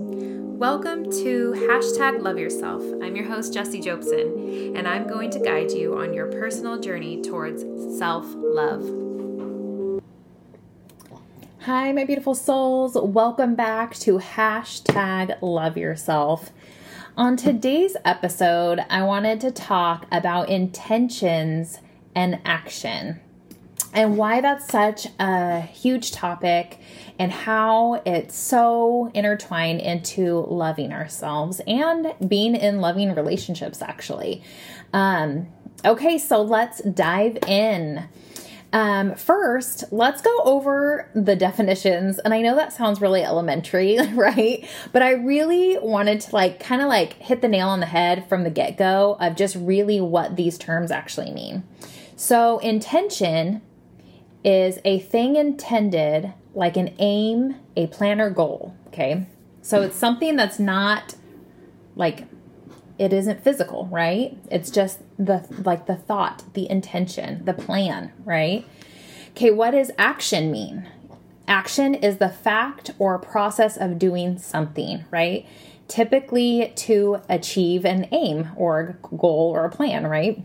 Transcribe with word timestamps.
Welcome 0.00 1.10
to 1.10 1.54
hashtag 1.56 2.22
love 2.22 2.38
yourself. 2.38 2.84
I'm 3.02 3.16
your 3.16 3.24
host, 3.24 3.52
Jesie 3.52 3.80
Jobson, 3.80 4.76
and 4.76 4.86
I'm 4.86 5.08
going 5.08 5.28
to 5.30 5.40
guide 5.40 5.72
you 5.72 5.98
on 5.98 6.14
your 6.14 6.30
personal 6.30 6.78
journey 6.78 7.20
towards 7.20 7.64
self 7.98 8.24
love. 8.36 8.84
Hi, 11.62 11.90
my 11.90 12.04
beautiful 12.04 12.36
souls. 12.36 12.94
Welcome 12.94 13.56
back 13.56 13.96
to 13.96 14.20
hashtag 14.20 15.36
love 15.42 15.76
yourself. 15.76 16.50
On 17.16 17.36
today's 17.36 17.96
episode, 18.04 18.78
I 18.88 19.02
wanted 19.02 19.40
to 19.40 19.50
talk 19.50 20.06
about 20.12 20.48
intentions 20.48 21.80
and 22.14 22.40
action 22.44 23.18
and 23.94 24.16
why 24.16 24.40
that's 24.40 24.68
such 24.68 25.06
a 25.18 25.60
huge 25.60 26.12
topic 26.12 26.78
and 27.18 27.32
how 27.32 28.02
it's 28.06 28.36
so 28.36 29.10
intertwined 29.14 29.80
into 29.80 30.46
loving 30.48 30.92
ourselves 30.92 31.60
and 31.66 32.14
being 32.26 32.54
in 32.54 32.80
loving 32.80 33.14
relationships, 33.14 33.82
actually. 33.82 34.42
Um, 34.92 35.48
okay, 35.84 36.18
so 36.18 36.42
let's 36.42 36.82
dive 36.82 37.38
in. 37.46 38.08
Um, 38.70 39.14
first, 39.14 39.84
let's 39.90 40.20
go 40.20 40.38
over 40.44 41.10
the 41.14 41.34
definitions. 41.34 42.18
And 42.18 42.34
I 42.34 42.42
know 42.42 42.54
that 42.56 42.72
sounds 42.72 43.00
really 43.00 43.22
elementary, 43.22 43.98
right? 44.12 44.68
But 44.92 45.02
I 45.02 45.12
really 45.12 45.78
wanted 45.78 46.20
to 46.22 46.34
like 46.34 46.60
kind 46.60 46.82
of 46.82 46.88
like 46.88 47.14
hit 47.14 47.40
the 47.40 47.48
nail 47.48 47.68
on 47.68 47.80
the 47.80 47.86
head 47.86 48.28
from 48.28 48.44
the 48.44 48.50
get 48.50 48.76
go 48.76 49.16
of 49.20 49.36
just 49.36 49.56
really 49.56 50.00
what 50.00 50.36
these 50.36 50.58
terms 50.58 50.90
actually 50.90 51.32
mean. 51.32 51.64
So, 52.16 52.58
intention 52.58 53.62
is 54.44 54.78
a 54.84 54.98
thing 55.00 55.36
intended 55.36 56.32
like 56.54 56.76
an 56.76 56.94
aim, 56.98 57.56
a 57.76 57.86
plan, 57.86 58.20
or 58.20 58.30
goal. 58.30 58.74
Okay. 58.88 59.26
So 59.62 59.82
it's 59.82 59.96
something 59.96 60.36
that's 60.36 60.58
not 60.58 61.14
like 61.94 62.24
it 62.98 63.12
isn't 63.12 63.44
physical, 63.44 63.86
right? 63.86 64.36
It's 64.50 64.70
just 64.70 65.00
the 65.18 65.46
like 65.64 65.86
the 65.86 65.96
thought, 65.96 66.42
the 66.54 66.68
intention, 66.70 67.44
the 67.44 67.54
plan, 67.54 68.12
right? 68.24 68.64
Okay, 69.30 69.50
what 69.50 69.70
does 69.70 69.90
action 69.98 70.50
mean? 70.50 70.88
Action 71.46 71.94
is 71.94 72.18
the 72.18 72.28
fact 72.28 72.90
or 72.98 73.18
process 73.18 73.76
of 73.76 73.98
doing 73.98 74.38
something, 74.38 75.04
right? 75.10 75.46
Typically 75.86 76.72
to 76.76 77.20
achieve 77.28 77.84
an 77.84 78.08
aim 78.10 78.48
or 78.56 78.98
goal 79.16 79.52
or 79.54 79.64
a 79.64 79.70
plan, 79.70 80.06
right? 80.06 80.42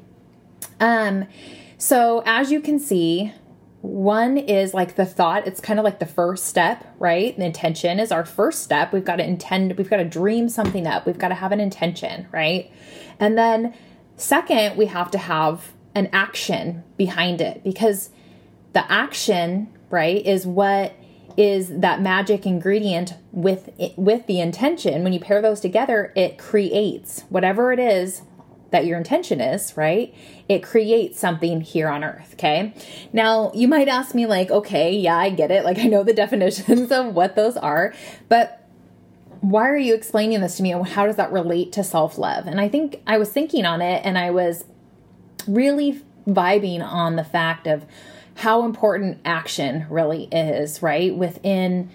Um 0.79 1.25
so 1.77 2.23
as 2.25 2.51
you 2.51 2.61
can 2.61 2.79
see, 2.79 3.33
one 3.83 4.37
is 4.37 4.73
like 4.73 4.95
the 4.95 5.05
thought, 5.05 5.45
it's 5.45 5.59
kind 5.59 5.77
of 5.77 5.83
like 5.83 5.99
the 5.99 6.05
first 6.05 6.45
step, 6.45 6.95
right? 6.99 7.37
The 7.37 7.43
intention 7.43 7.99
is 7.99 8.13
our 8.13 8.23
first 8.23 8.63
step. 8.63 8.93
We've 8.93 9.03
got 9.03 9.17
to 9.17 9.27
intend, 9.27 9.77
we've 9.77 9.89
got 9.89 9.97
to 9.97 10.05
dream 10.05 10.47
something 10.47 10.87
up, 10.87 11.05
we've 11.05 11.19
got 11.19 11.27
to 11.27 11.35
have 11.35 11.51
an 11.51 11.59
intention, 11.59 12.25
right? 12.31 12.71
And 13.19 13.37
then, 13.37 13.73
second, 14.15 14.77
we 14.77 14.85
have 14.85 15.11
to 15.11 15.17
have 15.17 15.73
an 15.93 16.09
action 16.13 16.85
behind 16.95 17.41
it 17.41 17.61
because 17.61 18.09
the 18.71 18.89
action, 18.89 19.67
right, 19.89 20.25
is 20.25 20.47
what 20.47 20.93
is 21.35 21.67
that 21.79 22.01
magic 22.01 22.45
ingredient 22.45 23.15
with 23.33 23.69
with 23.97 24.27
the 24.27 24.39
intention 24.39 25.03
when 25.03 25.11
you 25.11 25.19
pair 25.19 25.41
those 25.41 25.59
together 25.59 26.13
it 26.15 26.37
creates 26.37 27.21
whatever 27.29 27.73
it 27.73 27.79
is 27.79 28.21
that 28.73 28.87
your 28.87 28.97
intention 28.97 29.39
is, 29.39 29.77
right? 29.77 30.13
It 30.49 30.63
creates 30.63 31.19
something 31.19 31.61
here 31.61 31.87
on 31.87 32.03
earth, 32.03 32.33
okay? 32.33 32.73
Now, 33.13 33.51
you 33.53 33.67
might 33.67 33.87
ask 33.87 34.15
me, 34.15 34.25
like, 34.25 34.49
okay, 34.49 34.97
yeah, 34.97 35.15
I 35.15 35.29
get 35.29 35.51
it. 35.51 35.63
Like, 35.63 35.77
I 35.77 35.83
know 35.83 36.03
the 36.03 36.13
definitions 36.23 36.91
of 36.91 37.13
what 37.13 37.35
those 37.35 37.55
are, 37.55 37.93
but 38.29 38.67
why 39.41 39.69
are 39.69 39.77
you 39.77 39.93
explaining 39.93 40.41
this 40.41 40.57
to 40.57 40.63
me 40.63 40.71
and 40.71 40.87
how 40.87 41.05
does 41.05 41.17
that 41.17 41.31
relate 41.31 41.71
to 41.73 41.83
self 41.83 42.17
love? 42.17 42.47
And 42.47 42.59
I 42.59 42.67
think 42.67 43.01
I 43.05 43.19
was 43.19 43.29
thinking 43.29 43.65
on 43.65 43.81
it 43.81 44.01
and 44.03 44.17
I 44.17 44.31
was 44.31 44.65
really 45.47 46.01
vibing 46.27 46.81
on 46.81 47.15
the 47.15 47.23
fact 47.23 47.67
of 47.67 47.85
how 48.35 48.65
important 48.65 49.19
action 49.23 49.85
really 49.89 50.29
is, 50.31 50.81
right? 50.81 51.15
Within 51.15 51.91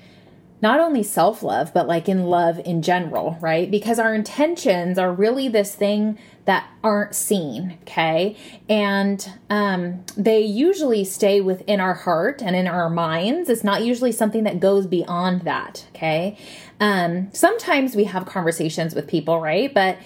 not 0.60 0.80
only 0.80 1.02
self 1.02 1.42
love, 1.42 1.72
but 1.72 1.86
like 1.86 2.08
in 2.08 2.24
love 2.24 2.58
in 2.64 2.82
general, 2.82 3.38
right? 3.40 3.70
Because 3.70 3.98
our 3.98 4.14
intentions 4.14 4.98
are 4.98 5.12
really 5.12 5.48
this 5.48 5.74
thing 5.74 6.18
that 6.46 6.68
aren't 6.82 7.14
seen, 7.14 7.78
okay? 7.82 8.36
And 8.68 9.30
um, 9.50 10.04
they 10.16 10.40
usually 10.40 11.04
stay 11.04 11.40
within 11.40 11.78
our 11.80 11.94
heart 11.94 12.42
and 12.42 12.56
in 12.56 12.66
our 12.66 12.88
minds. 12.88 13.48
It's 13.48 13.62
not 13.62 13.84
usually 13.84 14.12
something 14.12 14.44
that 14.44 14.58
goes 14.58 14.86
beyond 14.86 15.42
that, 15.42 15.86
okay? 15.94 16.38
Um, 16.80 17.28
sometimes 17.32 17.94
we 17.94 18.04
have 18.04 18.26
conversations 18.26 18.94
with 18.94 19.06
people, 19.06 19.40
right? 19.40 19.72
But 19.72 19.98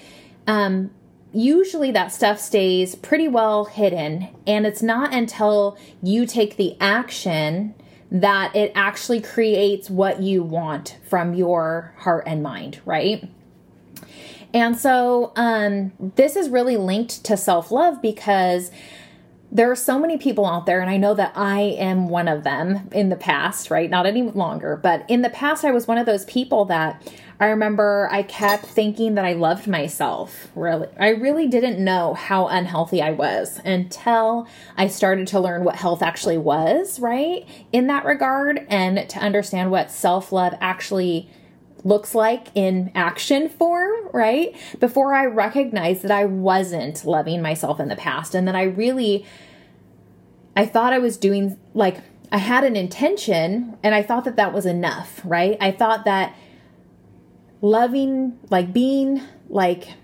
um, 0.46 0.91
usually 1.32 1.91
that 1.92 2.12
stuff 2.12 2.38
stays 2.38 2.94
pretty 2.94 3.28
well 3.28 3.64
hidden. 3.66 4.28
And 4.46 4.66
it's 4.66 4.82
not 4.82 5.14
until 5.14 5.78
you 6.02 6.26
take 6.26 6.56
the 6.56 6.76
action 6.80 7.74
that 8.12 8.54
it 8.54 8.70
actually 8.74 9.22
creates 9.22 9.88
what 9.88 10.22
you 10.22 10.42
want 10.42 10.98
from 11.08 11.32
your 11.32 11.94
heart 11.96 12.24
and 12.26 12.42
mind, 12.42 12.78
right? 12.84 13.26
And 14.52 14.76
so 14.76 15.32
um, 15.34 15.92
this 16.14 16.36
is 16.36 16.50
really 16.50 16.76
linked 16.76 17.24
to 17.24 17.38
self 17.38 17.70
love 17.70 18.02
because 18.02 18.70
there 19.50 19.70
are 19.70 19.76
so 19.76 19.98
many 19.98 20.18
people 20.18 20.46
out 20.46 20.66
there, 20.66 20.80
and 20.80 20.90
I 20.90 20.98
know 20.98 21.14
that 21.14 21.32
I 21.34 21.60
am 21.60 22.08
one 22.08 22.28
of 22.28 22.44
them 22.44 22.88
in 22.92 23.08
the 23.08 23.16
past, 23.16 23.70
right? 23.70 23.88
Not 23.88 24.04
any 24.04 24.22
longer, 24.22 24.78
but 24.82 25.04
in 25.08 25.22
the 25.22 25.30
past, 25.30 25.64
I 25.64 25.72
was 25.72 25.86
one 25.86 25.98
of 25.98 26.04
those 26.04 26.26
people 26.26 26.66
that 26.66 27.02
I 27.41 27.47
remember 27.47 28.09
I 28.10 28.22
kept 28.22 28.66
thinking 28.66 29.15
that 29.15 29.25
I 29.25 29.32
loved 29.32 29.66
myself. 29.66 30.48
Really, 30.54 30.88
I 30.98 31.09
really 31.10 31.48
didn't 31.48 31.82
know 31.82 32.15
how 32.15 32.47
unhealthy 32.47 33.03
I 33.03 33.10
was 33.10 33.60
until 33.65 34.47
I 34.76 34.88
started 34.88 35.26
to 35.28 35.41
learn 35.41 35.65
what 35.65 35.76
health 35.76 36.03
actually 36.03 36.38
was, 36.38 37.00
right? 37.00 37.47
In 37.72 37.87
that 37.88 38.04
regard, 38.04 38.66
and 38.69 39.09
to 39.09 39.19
understand 39.19 39.71
what 39.71 39.91
self 39.91 40.32
love 40.32 40.54
actually 40.60 41.28
looks 41.84 42.15
like 42.15 42.48
in 42.54 42.91
action 42.94 43.48
form, 43.48 44.09
right? 44.12 44.54
Before 44.78 45.15
I 45.15 45.26
recognized 45.26 46.03
that 46.03 46.10
I 46.10 46.25
wasn't 46.25 47.04
loving 47.04 47.42
myself 47.42 47.81
in 47.81 47.88
the 47.88 47.97
past 47.97 48.34
and 48.34 48.47
that 48.47 48.54
I 48.54 48.65
really 48.65 49.26
I 50.54 50.66
thought 50.66 50.92
I 50.92 50.98
was 50.98 51.16
doing 51.16 51.59
like 51.75 51.98
I 52.31 52.38
had 52.38 52.65
an 52.65 52.76
intention 52.76 53.76
and 53.82 53.94
I 53.94 54.03
thought 54.03 54.25
that 54.25 54.37
that 54.37 54.53
was 54.53 54.66
enough, 54.66 55.21
right? 55.25 55.56
I 55.60 55.71
thought 55.71 56.04
that 56.04 56.34
loving 57.62 58.38
like 58.50 58.72
being 58.72 59.22
like 59.48 59.94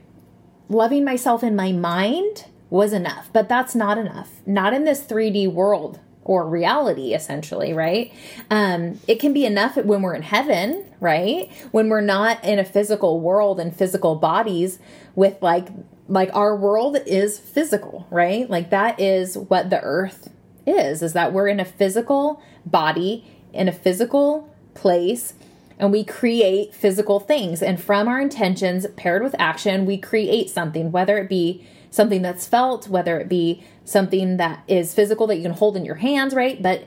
loving 0.70 1.04
myself 1.04 1.42
in 1.42 1.54
my 1.54 1.72
mind 1.72 2.46
was 2.70 2.92
enough, 2.92 3.30
but 3.32 3.48
that's 3.48 3.74
not 3.74 3.98
enough. 3.98 4.30
Not 4.46 4.72
in 4.72 4.84
this 4.84 5.02
3D 5.02 5.52
world 5.52 6.00
or 6.22 6.46
reality 6.46 7.14
essentially 7.14 7.72
right? 7.72 8.12
Um, 8.50 9.00
it 9.08 9.18
can 9.18 9.32
be 9.32 9.44
enough 9.44 9.76
when 9.76 10.02
we're 10.02 10.14
in 10.14 10.22
heaven 10.22 10.84
right? 11.00 11.50
When 11.70 11.88
we're 11.88 12.00
not 12.00 12.42
in 12.44 12.58
a 12.58 12.64
physical 12.64 13.20
world 13.20 13.58
and 13.58 13.74
physical 13.74 14.14
bodies 14.14 14.78
with 15.14 15.42
like 15.42 15.68
like 16.06 16.30
our 16.34 16.56
world 16.56 16.98
is 17.06 17.38
physical 17.38 18.06
right? 18.10 18.48
Like 18.48 18.70
that 18.70 19.00
is 19.00 19.36
what 19.36 19.70
the 19.70 19.80
earth 19.82 20.30
is 20.66 21.02
is 21.02 21.14
that 21.14 21.32
we're 21.32 21.48
in 21.48 21.60
a 21.60 21.64
physical 21.64 22.42
body 22.66 23.26
in 23.54 23.66
a 23.66 23.72
physical 23.72 24.54
place 24.74 25.32
and 25.78 25.92
we 25.92 26.04
create 26.04 26.74
physical 26.74 27.20
things 27.20 27.62
and 27.62 27.80
from 27.80 28.08
our 28.08 28.20
intentions 28.20 28.86
paired 28.96 29.22
with 29.22 29.34
action 29.38 29.86
we 29.86 29.96
create 29.96 30.50
something 30.50 30.90
whether 30.90 31.18
it 31.18 31.28
be 31.28 31.64
something 31.90 32.22
that's 32.22 32.46
felt, 32.46 32.88
whether 32.88 33.18
it 33.18 33.28
be 33.28 33.64
something 33.84 34.36
that 34.36 34.62
is 34.68 34.94
physical 34.94 35.26
that 35.26 35.36
you 35.36 35.42
can 35.42 35.52
hold 35.52 35.76
in 35.76 35.84
your 35.84 35.96
hands, 35.96 36.34
right? 36.34 36.62
But 36.62 36.86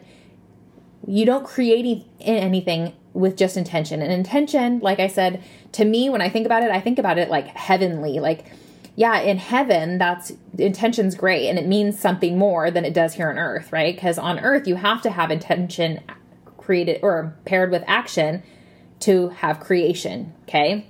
you 1.07 1.25
don't 1.25 1.45
create 1.45 2.05
anything 2.19 2.93
with 3.13 3.35
just 3.35 3.57
intention. 3.57 4.01
And 4.01 4.11
intention, 4.11 4.79
like 4.79 4.99
I 4.99 5.07
said, 5.07 5.43
to 5.73 5.85
me, 5.85 6.09
when 6.09 6.21
I 6.21 6.29
think 6.29 6.45
about 6.45 6.63
it, 6.63 6.71
I 6.71 6.79
think 6.79 6.99
about 6.99 7.17
it 7.17 7.29
like 7.29 7.47
heavenly. 7.47 8.19
Like, 8.19 8.45
yeah, 8.95 9.19
in 9.19 9.37
heaven, 9.37 9.97
that's 9.97 10.33
intention's 10.57 11.15
great 11.15 11.47
and 11.47 11.57
it 11.57 11.65
means 11.65 11.99
something 11.99 12.37
more 12.37 12.69
than 12.69 12.85
it 12.85 12.93
does 12.93 13.15
here 13.15 13.29
on 13.29 13.37
earth, 13.37 13.71
right? 13.71 13.95
Because 13.95 14.17
on 14.17 14.39
earth, 14.39 14.67
you 14.67 14.75
have 14.75 15.01
to 15.01 15.09
have 15.09 15.31
intention 15.31 16.01
created 16.57 16.99
or 17.01 17.35
paired 17.45 17.71
with 17.71 17.83
action 17.87 18.43
to 19.01 19.29
have 19.29 19.59
creation, 19.59 20.33
okay? 20.43 20.87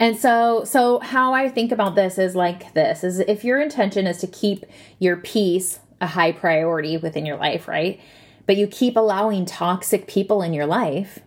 And 0.00 0.16
so 0.16 0.64
so 0.64 0.98
how 0.98 1.34
I 1.34 1.48
think 1.48 1.72
about 1.72 1.94
this 1.94 2.18
is 2.18 2.34
like 2.34 2.74
this 2.74 3.04
is 3.04 3.20
if 3.20 3.44
your 3.44 3.60
intention 3.60 4.06
is 4.06 4.18
to 4.18 4.26
keep 4.26 4.64
your 4.98 5.16
peace 5.16 5.78
a 6.00 6.08
high 6.08 6.32
priority 6.32 6.96
within 6.96 7.24
your 7.24 7.36
life, 7.36 7.68
right? 7.68 8.00
But 8.46 8.56
you 8.56 8.66
keep 8.66 8.96
allowing 8.96 9.46
toxic 9.46 10.06
people 10.06 10.42
in 10.42 10.52
your 10.52 10.66
life, 10.66 11.20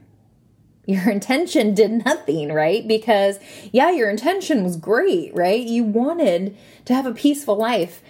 your 0.85 1.09
intention 1.09 1.73
did 1.73 2.05
nothing, 2.05 2.51
right? 2.51 2.87
Because 2.87 3.39
yeah, 3.71 3.91
your 3.91 4.09
intention 4.09 4.63
was 4.63 4.75
great, 4.75 5.33
right? 5.33 5.65
You 5.65 5.83
wanted 5.83 6.57
to 6.85 6.93
have 6.93 7.05
a 7.05 7.13
peaceful 7.13 7.55
life, 7.55 8.01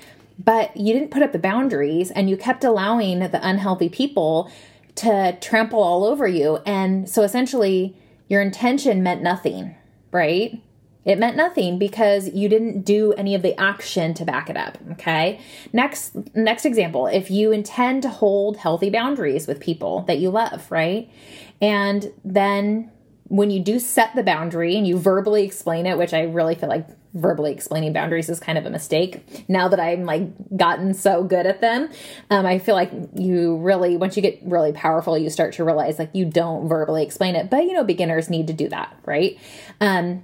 but 0.43 0.75
you 0.75 0.93
didn't 0.93 1.11
put 1.11 1.23
up 1.23 1.31
the 1.31 1.39
boundaries 1.39 2.11
and 2.11 2.29
you 2.29 2.37
kept 2.37 2.63
allowing 2.63 3.19
the 3.19 3.39
unhealthy 3.41 3.89
people 3.89 4.51
to 4.97 5.37
trample 5.41 5.81
all 5.81 6.03
over 6.03 6.27
you. 6.27 6.57
And 6.65 7.09
so 7.09 7.23
essentially, 7.23 7.95
your 8.27 8.41
intention 8.41 9.03
meant 9.03 9.21
nothing, 9.21 9.75
right? 10.11 10.61
It 11.05 11.17
meant 11.17 11.37
nothing 11.37 11.79
because 11.79 12.27
you 12.33 12.49
didn't 12.49 12.81
do 12.81 13.13
any 13.13 13.33
of 13.33 13.41
the 13.41 13.57
action 13.57 14.13
to 14.15 14.25
back 14.25 14.49
it 14.49 14.57
up, 14.57 14.77
okay? 14.91 15.39
Next 15.71 16.13
next 16.35 16.65
example, 16.65 17.07
if 17.07 17.31
you 17.31 17.53
intend 17.53 18.03
to 18.03 18.09
hold 18.09 18.57
healthy 18.57 18.89
boundaries 18.89 19.47
with 19.47 19.61
people 19.61 20.01
that 20.01 20.17
you 20.17 20.29
love, 20.29 20.69
right? 20.69 21.09
And 21.61 22.11
then 22.25 22.91
when 23.29 23.51
you 23.51 23.59
do 23.59 23.79
set 23.79 24.15
the 24.15 24.23
boundary 24.23 24.75
and 24.75 24.87
you 24.87 24.97
verbally 24.97 25.43
explain 25.43 25.85
it, 25.85 25.97
which 25.97 26.13
I 26.13 26.23
really 26.23 26.55
feel 26.55 26.69
like 26.69 26.87
verbally 27.13 27.51
explaining 27.51 27.93
boundaries 27.93 28.29
is 28.29 28.39
kind 28.39 28.57
of 28.57 28.65
a 28.65 28.69
mistake. 28.69 29.45
Now 29.49 29.67
that 29.67 29.79
I'm 29.79 30.05
like 30.05 30.29
gotten 30.55 30.93
so 30.93 31.23
good 31.23 31.45
at 31.45 31.59
them, 31.59 31.89
um, 32.29 32.45
I 32.45 32.59
feel 32.59 32.75
like 32.75 32.91
you 33.15 33.57
really, 33.57 33.97
once 33.97 34.15
you 34.15 34.21
get 34.21 34.39
really 34.43 34.71
powerful, 34.71 35.17
you 35.17 35.29
start 35.29 35.53
to 35.55 35.63
realize 35.63 35.99
like 35.99 36.11
you 36.13 36.25
don't 36.25 36.69
verbally 36.69 37.03
explain 37.03 37.35
it. 37.35 37.49
But 37.49 37.63
you 37.63 37.73
know, 37.73 37.83
beginners 37.83 38.29
need 38.29 38.47
to 38.47 38.53
do 38.53 38.69
that, 38.69 38.95
right? 39.05 39.37
Um, 39.81 40.23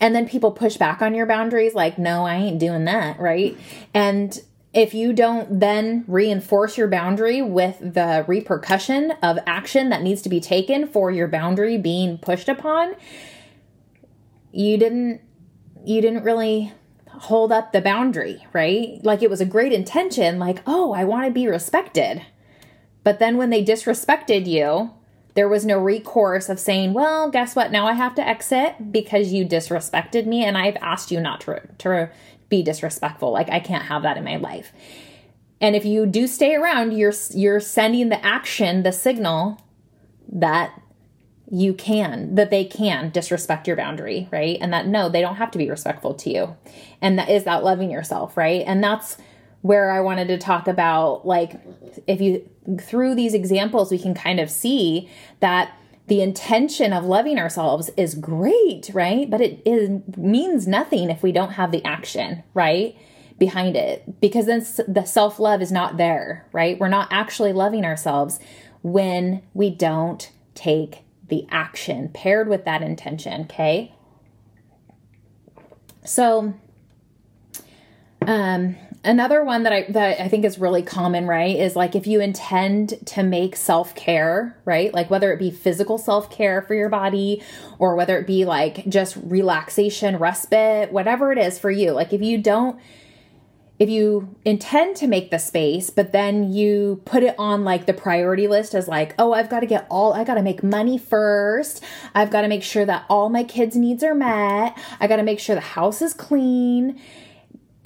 and 0.00 0.14
then 0.14 0.28
people 0.28 0.52
push 0.52 0.76
back 0.76 1.02
on 1.02 1.14
your 1.14 1.26
boundaries, 1.26 1.74
like, 1.74 1.98
no, 1.98 2.24
I 2.24 2.36
ain't 2.36 2.60
doing 2.60 2.84
that, 2.84 3.18
right? 3.18 3.56
And 3.92 4.38
if 4.78 4.94
you 4.94 5.12
don't 5.12 5.58
then 5.58 6.04
reinforce 6.06 6.78
your 6.78 6.86
boundary 6.86 7.42
with 7.42 7.80
the 7.80 8.24
repercussion 8.28 9.10
of 9.24 9.36
action 9.44 9.88
that 9.88 10.02
needs 10.02 10.22
to 10.22 10.28
be 10.28 10.38
taken 10.38 10.86
for 10.86 11.10
your 11.10 11.26
boundary 11.26 11.76
being 11.76 12.16
pushed 12.16 12.48
upon, 12.48 12.94
you 14.52 14.78
didn't 14.78 15.20
you 15.84 16.00
didn't 16.00 16.22
really 16.22 16.72
hold 17.08 17.50
up 17.50 17.72
the 17.72 17.80
boundary, 17.80 18.46
right? 18.52 19.00
Like 19.02 19.20
it 19.20 19.30
was 19.30 19.40
a 19.40 19.44
great 19.44 19.72
intention, 19.72 20.38
like, 20.38 20.62
oh, 20.64 20.92
I 20.92 21.02
want 21.02 21.26
to 21.26 21.32
be 21.32 21.48
respected. 21.48 22.24
But 23.02 23.18
then 23.18 23.36
when 23.36 23.50
they 23.50 23.64
disrespected 23.64 24.46
you, 24.46 24.92
there 25.34 25.48
was 25.48 25.66
no 25.66 25.78
recourse 25.78 26.48
of 26.48 26.60
saying, 26.60 26.92
well, 26.92 27.30
guess 27.30 27.56
what? 27.56 27.72
Now 27.72 27.88
I 27.88 27.94
have 27.94 28.14
to 28.14 28.26
exit 28.26 28.92
because 28.92 29.32
you 29.32 29.44
disrespected 29.44 30.26
me 30.26 30.44
and 30.44 30.56
I've 30.56 30.76
asked 30.76 31.10
you 31.10 31.20
not 31.20 31.40
to, 31.42 31.62
to 31.78 32.10
be 32.48 32.62
disrespectful. 32.62 33.32
Like 33.32 33.50
I 33.50 33.60
can't 33.60 33.84
have 33.84 34.02
that 34.02 34.16
in 34.16 34.24
my 34.24 34.36
life. 34.36 34.72
And 35.60 35.74
if 35.74 35.84
you 35.84 36.06
do 36.06 36.26
stay 36.26 36.54
around, 36.54 36.96
you're 36.96 37.14
you're 37.30 37.60
sending 37.60 38.08
the 38.08 38.24
action, 38.24 38.82
the 38.82 38.92
signal 38.92 39.60
that 40.30 40.80
you 41.50 41.72
can, 41.72 42.34
that 42.34 42.50
they 42.50 42.64
can 42.64 43.10
disrespect 43.10 43.66
your 43.66 43.76
boundary, 43.76 44.28
right? 44.30 44.58
And 44.60 44.72
that 44.72 44.86
no, 44.86 45.08
they 45.08 45.20
don't 45.20 45.36
have 45.36 45.50
to 45.52 45.58
be 45.58 45.68
respectful 45.68 46.14
to 46.14 46.30
you. 46.30 46.56
And 47.00 47.18
that 47.18 47.28
is 47.28 47.44
that 47.44 47.64
loving 47.64 47.90
yourself, 47.90 48.36
right? 48.36 48.62
And 48.66 48.84
that's 48.84 49.16
where 49.62 49.90
I 49.90 50.00
wanted 50.00 50.28
to 50.28 50.38
talk 50.38 50.68
about 50.68 51.26
like 51.26 51.60
if 52.06 52.20
you 52.20 52.48
through 52.80 53.14
these 53.14 53.34
examples 53.34 53.90
we 53.90 53.98
can 53.98 54.14
kind 54.14 54.38
of 54.38 54.50
see 54.50 55.10
that 55.40 55.72
the 56.08 56.22
intention 56.22 56.94
of 56.94 57.04
loving 57.04 57.38
ourselves 57.38 57.90
is 57.96 58.14
great, 58.14 58.90
right? 58.94 59.28
But 59.28 59.42
it 59.42 60.16
means 60.16 60.66
nothing 60.66 61.10
if 61.10 61.22
we 61.22 61.32
don't 61.32 61.52
have 61.52 61.70
the 61.70 61.84
action, 61.84 62.42
right? 62.54 62.96
Behind 63.38 63.76
it. 63.76 64.18
Because 64.20 64.46
then 64.46 64.66
the 64.88 65.04
self 65.04 65.38
love 65.38 65.60
is 65.60 65.70
not 65.70 65.98
there, 65.98 66.46
right? 66.50 66.78
We're 66.78 66.88
not 66.88 67.08
actually 67.10 67.52
loving 67.52 67.84
ourselves 67.84 68.40
when 68.82 69.42
we 69.52 69.68
don't 69.70 70.30
take 70.54 71.00
the 71.28 71.46
action 71.50 72.08
paired 72.08 72.48
with 72.48 72.64
that 72.64 72.80
intention, 72.80 73.42
okay? 73.42 73.94
So, 76.04 76.54
um, 78.26 78.76
another 79.04 79.44
one 79.44 79.62
that 79.62 79.72
I 79.72 79.86
that 79.90 80.20
I 80.20 80.28
think 80.28 80.44
is 80.44 80.58
really 80.58 80.82
common, 80.82 81.26
right, 81.26 81.56
is 81.56 81.76
like 81.76 81.94
if 81.94 82.06
you 82.06 82.20
intend 82.20 82.94
to 83.06 83.22
make 83.22 83.56
self-care, 83.56 84.56
right? 84.64 84.92
Like 84.92 85.10
whether 85.10 85.32
it 85.32 85.38
be 85.38 85.50
physical 85.50 85.98
self-care 85.98 86.62
for 86.62 86.74
your 86.74 86.88
body 86.88 87.42
or 87.78 87.96
whether 87.96 88.18
it 88.18 88.26
be 88.26 88.44
like 88.44 88.88
just 88.88 89.16
relaxation, 89.16 90.18
respite, 90.18 90.92
whatever 90.92 91.32
it 91.32 91.38
is 91.38 91.58
for 91.58 91.70
you. 91.70 91.92
Like 91.92 92.12
if 92.12 92.22
you 92.22 92.38
don't 92.38 92.78
if 93.78 93.88
you 93.88 94.34
intend 94.44 94.96
to 94.96 95.06
make 95.06 95.30
the 95.30 95.38
space, 95.38 95.88
but 95.88 96.10
then 96.10 96.52
you 96.52 97.00
put 97.04 97.22
it 97.22 97.36
on 97.38 97.64
like 97.64 97.86
the 97.86 97.92
priority 97.92 98.48
list 98.48 98.74
as 98.74 98.88
like, 98.88 99.14
oh, 99.20 99.32
I've 99.32 99.48
got 99.48 99.60
to 99.60 99.66
get 99.66 99.86
all, 99.88 100.12
I 100.12 100.24
got 100.24 100.34
to 100.34 100.42
make 100.42 100.64
money 100.64 100.98
first. 100.98 101.84
I've 102.12 102.30
got 102.30 102.40
to 102.40 102.48
make 102.48 102.64
sure 102.64 102.84
that 102.84 103.04
all 103.08 103.28
my 103.28 103.44
kids' 103.44 103.76
needs 103.76 104.02
are 104.02 104.16
met. 104.16 104.76
I 104.98 105.06
got 105.06 105.16
to 105.16 105.22
make 105.22 105.38
sure 105.38 105.54
the 105.54 105.60
house 105.60 106.02
is 106.02 106.12
clean 106.12 107.00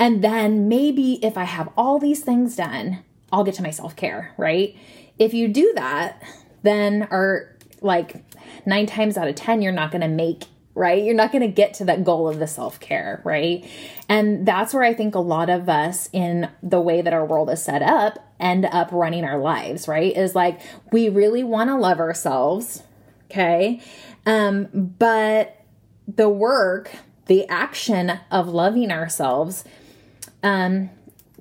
and 0.02 0.20
then 0.20 0.66
maybe 0.66 1.24
if 1.24 1.38
I 1.38 1.44
have 1.44 1.68
all 1.76 2.00
these 2.00 2.24
things 2.24 2.56
done, 2.56 3.04
I'll 3.30 3.44
get 3.44 3.54
to 3.54 3.62
my 3.62 3.70
self 3.70 3.94
care, 3.94 4.34
right? 4.36 4.76
If 5.16 5.32
you 5.32 5.46
do 5.46 5.72
that, 5.76 6.20
then 6.64 7.06
are 7.12 7.56
like 7.80 8.16
nine 8.66 8.86
times 8.86 9.16
out 9.16 9.28
of 9.28 9.36
10, 9.36 9.62
you're 9.62 9.70
not 9.70 9.92
going 9.92 10.00
to 10.00 10.08
make 10.08 10.42
right? 10.74 11.04
You're 11.04 11.14
not 11.14 11.30
going 11.30 11.42
to 11.42 11.54
get 11.54 11.74
to 11.74 11.84
that 11.84 12.02
goal 12.02 12.28
of 12.28 12.40
the 12.40 12.48
self 12.48 12.80
care, 12.80 13.20
right? 13.24 13.64
And 14.08 14.44
that's 14.44 14.74
where 14.74 14.82
I 14.82 14.92
think 14.92 15.14
a 15.14 15.20
lot 15.20 15.50
of 15.50 15.68
us, 15.68 16.08
in 16.12 16.50
the 16.64 16.80
way 16.80 17.00
that 17.00 17.12
our 17.12 17.24
world 17.24 17.48
is 17.50 17.62
set 17.62 17.82
up, 17.82 18.18
end 18.40 18.64
up 18.64 18.90
running 18.90 19.24
our 19.24 19.38
lives, 19.38 19.86
right? 19.86 20.16
Is 20.16 20.34
like 20.34 20.60
we 20.90 21.10
really 21.10 21.44
want 21.44 21.70
to 21.70 21.76
love 21.76 22.00
ourselves, 22.00 22.82
okay? 23.30 23.80
Um, 24.26 24.66
but 24.72 25.62
the 26.08 26.28
work, 26.28 26.90
the 27.26 27.46
action 27.48 28.18
of 28.32 28.48
loving 28.48 28.90
ourselves 28.90 29.64
um, 30.42 30.90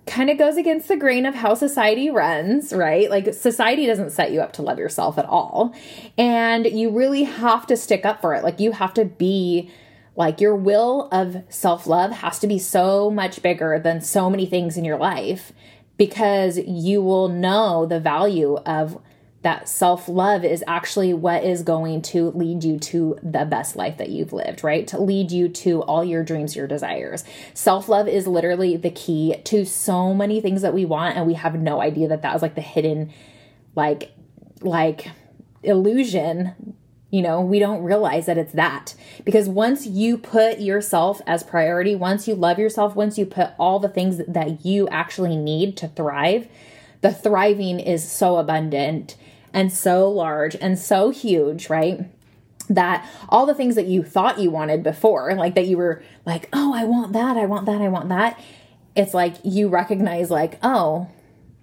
kind 0.06 0.30
of 0.30 0.38
goes 0.38 0.58
against 0.58 0.88
the 0.88 0.98
grain 0.98 1.26
of 1.26 1.36
how 1.36 1.54
society 1.54 2.10
runs, 2.10 2.74
right? 2.74 3.10
Like 3.10 3.34
society 3.34 3.86
doesn't 3.86 4.12
set 4.12 4.32
you 4.32 4.42
up 4.42 4.54
to 4.54 4.62
love 4.62 4.80
yourself 4.80 5.18
at 5.18 5.26
all. 5.26 5.74
And 6.18 6.66
you 6.66 6.90
really 6.90 7.24
have 7.24 7.68
to 7.68 7.78
stick 7.78 8.06
up 8.06 8.22
for 8.22 8.34
it. 8.34 8.44
Like 8.44 8.60
you 8.60 8.72
have 8.72 8.94
to 8.96 9.06
be 9.06 9.70
like 10.16 10.42
your 10.42 10.56
will 10.56 11.08
of 11.12 11.44
self-love 11.50 12.12
has 12.12 12.40
to 12.40 12.48
be 12.48 12.60
so 12.60 13.10
much 13.10 13.42
bigger 13.42 13.80
than 13.80 14.02
so 14.02 14.30
many 14.30 14.46
things 14.46 14.78
in 14.78 14.84
your 14.84 14.98
life 14.98 15.54
because 15.98 16.58
you 16.58 17.02
will 17.02 17.28
know 17.28 17.86
the 17.86 18.00
value 18.00 18.58
of 18.66 19.02
that 19.44 19.68
self 19.68 20.08
love 20.08 20.46
is 20.46 20.64
actually 20.68 21.14
what 21.14 21.44
is 21.44 21.64
going 21.64 22.02
to 22.02 22.30
lead 22.32 22.64
you 22.64 22.78
to 22.78 23.18
the 23.24 23.46
best 23.46 23.76
life 23.76 23.98
that 23.98 24.10
you've 24.10 24.34
lived, 24.34 24.64
right? 24.64 24.88
To 24.88 25.02
lead 25.02 25.32
you 25.32 25.50
to 25.50 25.82
all 25.84 26.04
your 26.04 26.24
dreams, 26.24 26.56
your 26.56 26.68
desires. 26.68 27.24
Self 27.54 27.90
love 27.90 28.08
is 28.08 28.28
literally 28.28 28.78
the 28.78 28.92
key 28.92 29.36
to 29.46 29.66
so 29.66 30.14
many 30.14 30.42
things 30.42 30.62
that 30.62 30.74
we 30.74 30.86
want, 30.86 31.18
and 31.18 31.26
we 31.26 31.34
have 31.34 31.56
no 31.60 31.82
idea 31.82 32.08
that 32.10 32.22
that 32.22 32.36
is 32.36 32.42
like 32.42 32.56
the 32.56 32.62
hidden, 32.62 33.12
like, 33.76 34.12
like 34.62 35.08
illusion. 35.64 36.76
You 37.10 37.24
know, 37.24 37.42
we 37.42 37.60
don't 37.60 37.84
realize 37.84 38.28
that 38.28 38.38
it's 38.38 38.54
that 38.54 38.96
because 39.26 39.50
once 39.50 39.86
you 39.86 40.18
put 40.18 40.60
yourself 40.60 41.20
as 41.28 41.44
priority, 41.44 41.94
once 41.94 42.26
you 42.26 42.36
love 42.36 42.58
yourself, 42.58 42.96
once 42.96 43.18
you 43.18 43.26
put 43.26 43.50
all 43.60 43.80
the 43.80 43.90
things 43.90 44.22
that 44.28 44.66
you 44.66 44.88
actually 44.88 45.36
need 45.36 45.76
to 45.78 45.90
thrive, 45.90 46.48
the 47.02 47.12
thriving 47.12 47.82
is 47.82 48.10
so 48.10 48.38
abundant 48.38 49.18
and 49.54 49.72
so 49.72 50.10
large 50.10 50.56
and 50.56 50.78
so 50.78 51.10
huge, 51.10 51.70
right? 51.70 52.06
That 52.70 53.08
all 53.30 53.46
the 53.46 53.56
things 53.56 53.76
that 53.76 53.88
you 53.88 54.04
thought 54.04 54.40
you 54.40 54.50
wanted 54.52 54.84
before, 54.84 55.34
like 55.36 55.56
that 55.56 55.68
you 55.68 55.78
were 55.78 56.02
like, 56.26 56.50
oh, 56.54 56.74
I 56.74 56.86
want 56.86 57.14
that, 57.14 57.38
I 57.38 57.46
want 57.46 57.66
that, 57.66 57.82
I 57.82 57.88
want 57.90 58.10
that. 58.10 58.40
It's 58.96 59.14
like 59.14 59.36
you 59.44 59.68
recognize, 59.68 60.30
like, 60.30 60.60
oh, 60.64 61.08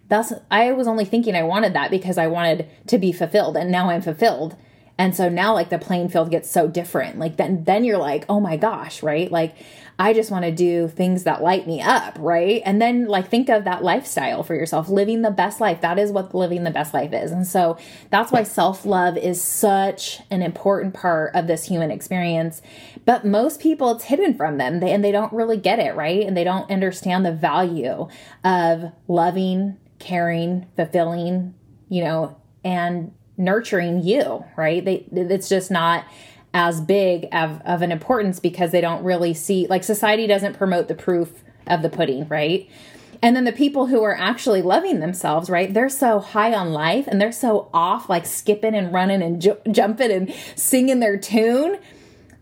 that's, 0.09 0.33
I 0.51 0.73
was 0.73 0.87
only 0.87 1.05
thinking 1.05 1.35
I 1.35 1.43
wanted 1.43 1.75
that 1.75 1.91
because 1.91 2.19
I 2.19 2.27
wanted 2.27 2.69
to 2.87 2.99
be 2.99 3.13
fulfilled 3.13 3.57
and 3.57 3.71
now 3.71 3.91
I'm 3.91 4.03
fulfilled. 4.03 4.57
And 4.99 5.15
so 5.15 5.29
now 5.29 5.55
like 5.55 5.71
the 5.71 5.79
playing 5.79 6.09
field 6.09 6.31
gets 6.31 6.51
so 6.51 6.67
different. 6.67 7.19
Like 7.19 7.37
then 7.37 7.65
then 7.65 7.85
you're 7.85 7.99
like, 7.99 8.25
"Oh 8.29 8.41
my 8.41 8.57
gosh," 8.57 9.03
right? 9.03 9.31
Like 9.31 9.55
I 10.01 10.13
just 10.13 10.31
want 10.31 10.45
to 10.45 10.53
do 10.53 10.87
things 10.87 11.25
that 11.25 11.43
light 11.43 11.67
me 11.67 11.81
up, 11.81 12.17
right? 12.21 12.63
And 12.65 12.81
then 12.81 13.07
like 13.07 13.29
think 13.29 13.49
of 13.49 13.65
that 13.65 13.83
lifestyle 13.83 14.45
for 14.45 14.55
yourself, 14.55 14.89
living 14.89 15.23
the 15.23 15.31
best 15.31 15.61
life. 15.61 15.81
That 15.81 15.99
is 15.99 16.13
what 16.13 16.35
living 16.35 16.63
the 16.63 16.71
best 16.71 16.95
life 16.95 17.13
is. 17.13 17.33
And 17.33 17.45
so 17.45 17.77
that's 18.11 18.31
why 18.31 18.45
self-love 18.45 19.17
is 19.17 19.43
such 19.43 20.21
an 20.31 20.41
important 20.43 20.95
part 20.95 21.35
of 21.35 21.49
this 21.49 21.65
human 21.65 21.91
experience. 21.91 22.63
But 23.07 23.25
most 23.25 23.61
people 23.61 23.91
it's 23.91 24.05
hidden 24.05 24.37
from 24.37 24.59
them. 24.59 24.79
They, 24.79 24.93
and 24.93 25.05
they 25.05 25.13
don't 25.13 25.33
really 25.33 25.57
get 25.57 25.81
it, 25.81 25.97
right? 25.97 26.25
And 26.25 26.37
they 26.37 26.45
don't 26.45 26.71
understand 26.71 27.27
the 27.27 27.33
value 27.33 28.07
of 28.45 28.93
loving, 29.09 29.79
caring, 29.99 30.67
fulfilling, 30.77 31.55
you 31.89 32.05
know, 32.05 32.37
and 32.63 33.13
nurturing 33.39 34.03
you, 34.03 34.45
right? 34.57 34.85
They 34.85 35.07
it's 35.13 35.49
just 35.49 35.71
not 35.71 36.05
as 36.55 36.81
big 36.81 37.29
of, 37.33 37.61
of 37.65 37.83
an 37.83 37.93
importance 37.93 38.41
because 38.41 38.73
they 38.73 38.81
don't 38.81 39.05
really 39.05 39.35
see 39.35 39.67
like 39.69 39.85
society 39.85 40.27
doesn't 40.27 40.57
promote 40.57 40.89
the 40.89 40.95
proof 40.95 41.45
of 41.67 41.83
the 41.83 41.89
pudding, 41.89 42.27
right? 42.29 42.69
And 43.21 43.35
then 43.35 43.45
the 43.45 43.53
people 43.53 43.87
who 43.87 44.03
are 44.03 44.17
actually 44.17 44.63
loving 44.63 45.01
themselves, 45.01 45.51
right? 45.51 45.73
They're 45.73 45.89
so 45.89 46.21
high 46.21 46.55
on 46.55 46.73
life 46.73 47.07
and 47.09 47.21
they're 47.21 47.33
so 47.33 47.69
off, 47.75 48.09
like 48.09 48.27
skipping 48.27 48.75
and 48.75 48.93
running 48.93 49.23
and 49.23 49.43
ju- 49.43 49.59
jumping 49.71 50.11
and 50.11 50.35
singing 50.55 51.01
their 51.01 51.19
tune 51.19 51.79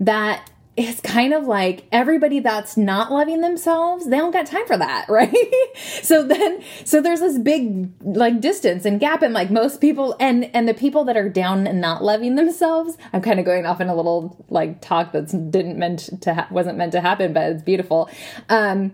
that 0.00 0.50
it's 0.76 1.00
kind 1.00 1.32
of 1.32 1.44
like 1.44 1.84
everybody 1.90 2.40
that's 2.40 2.76
not 2.76 3.10
loving 3.10 3.40
themselves, 3.40 4.08
they 4.08 4.18
don't 4.18 4.30
got 4.30 4.46
time 4.46 4.66
for 4.66 4.76
that, 4.76 5.06
right? 5.10 5.34
so 6.02 6.22
then 6.22 6.62
so 6.84 7.00
there's 7.00 7.20
this 7.20 7.38
big 7.38 7.90
like 8.02 8.40
distance 8.40 8.84
and 8.84 9.00
gap 9.00 9.22
in 9.22 9.32
like 9.32 9.50
most 9.50 9.80
people 9.80 10.14
and 10.20 10.50
and 10.54 10.68
the 10.68 10.74
people 10.74 11.04
that 11.04 11.16
are 11.16 11.28
down 11.28 11.66
and 11.66 11.80
not 11.80 12.04
loving 12.04 12.34
themselves. 12.34 12.96
I'm 13.12 13.22
kind 13.22 13.40
of 13.40 13.46
going 13.46 13.64
off 13.64 13.80
in 13.80 13.88
a 13.88 13.94
little 13.94 14.44
like 14.48 14.80
talk 14.80 15.12
that's 15.12 15.32
didn't 15.32 15.78
meant 15.78 16.22
to 16.22 16.34
ha- 16.34 16.48
wasn't 16.50 16.76
meant 16.76 16.92
to 16.92 17.00
happen, 17.00 17.32
but 17.32 17.50
it's 17.52 17.62
beautiful. 17.62 18.10
Um 18.48 18.92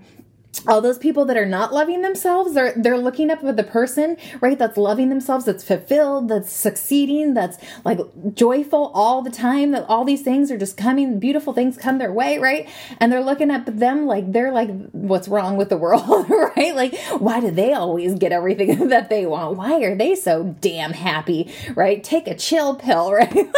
all 0.66 0.80
those 0.80 0.98
people 0.98 1.24
that 1.24 1.36
are 1.36 1.46
not 1.46 1.72
loving 1.72 2.02
themselves 2.02 2.52
they're 2.54 2.74
they're 2.76 2.98
looking 2.98 3.30
up 3.30 3.42
at 3.42 3.56
the 3.56 3.64
person 3.64 4.16
right 4.40 4.58
that's 4.58 4.76
loving 4.76 5.08
themselves 5.08 5.46
that's 5.46 5.64
fulfilled 5.64 6.28
that's 6.28 6.52
succeeding 6.52 7.32
that's 7.32 7.56
like 7.84 7.98
joyful 8.34 8.90
all 8.94 9.22
the 9.22 9.30
time 9.30 9.70
that 9.70 9.84
all 9.88 10.04
these 10.04 10.22
things 10.22 10.50
are 10.50 10.58
just 10.58 10.76
coming 10.76 11.18
beautiful 11.18 11.52
things 11.52 11.76
come 11.76 11.98
their 11.98 12.12
way 12.12 12.38
right? 12.38 12.68
And 12.98 13.10
they're 13.10 13.22
looking 13.22 13.50
up 13.50 13.66
at 13.66 13.78
them 13.78 14.06
like 14.06 14.32
they're 14.32 14.52
like 14.52 14.70
what's 14.90 15.28
wrong 15.28 15.56
with 15.56 15.68
the 15.68 15.76
world 15.76 16.28
right? 16.56 16.74
Like 16.74 16.98
why 17.18 17.40
do 17.40 17.50
they 17.50 17.72
always 17.72 18.14
get 18.14 18.32
everything 18.32 18.88
that 18.88 19.08
they 19.08 19.26
want? 19.26 19.56
Why 19.56 19.82
are 19.82 19.96
they 19.96 20.14
so 20.14 20.54
damn 20.60 20.92
happy 20.92 21.52
right? 21.74 22.02
Take 22.02 22.26
a 22.28 22.34
chill 22.34 22.74
pill 22.74 23.12
right? 23.12 23.50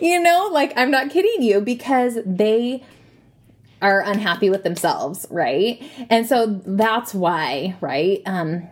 You 0.00 0.20
know 0.20 0.48
like 0.52 0.72
i'm 0.76 0.90
not 0.90 1.10
kidding 1.10 1.42
you 1.42 1.60
because 1.60 2.18
they 2.24 2.82
are 3.82 4.02
unhappy 4.02 4.50
with 4.50 4.62
themselves, 4.62 5.26
right? 5.30 5.82
And 6.08 6.26
so 6.26 6.60
that's 6.66 7.14
why, 7.14 7.76
right? 7.80 8.22
Um, 8.26 8.68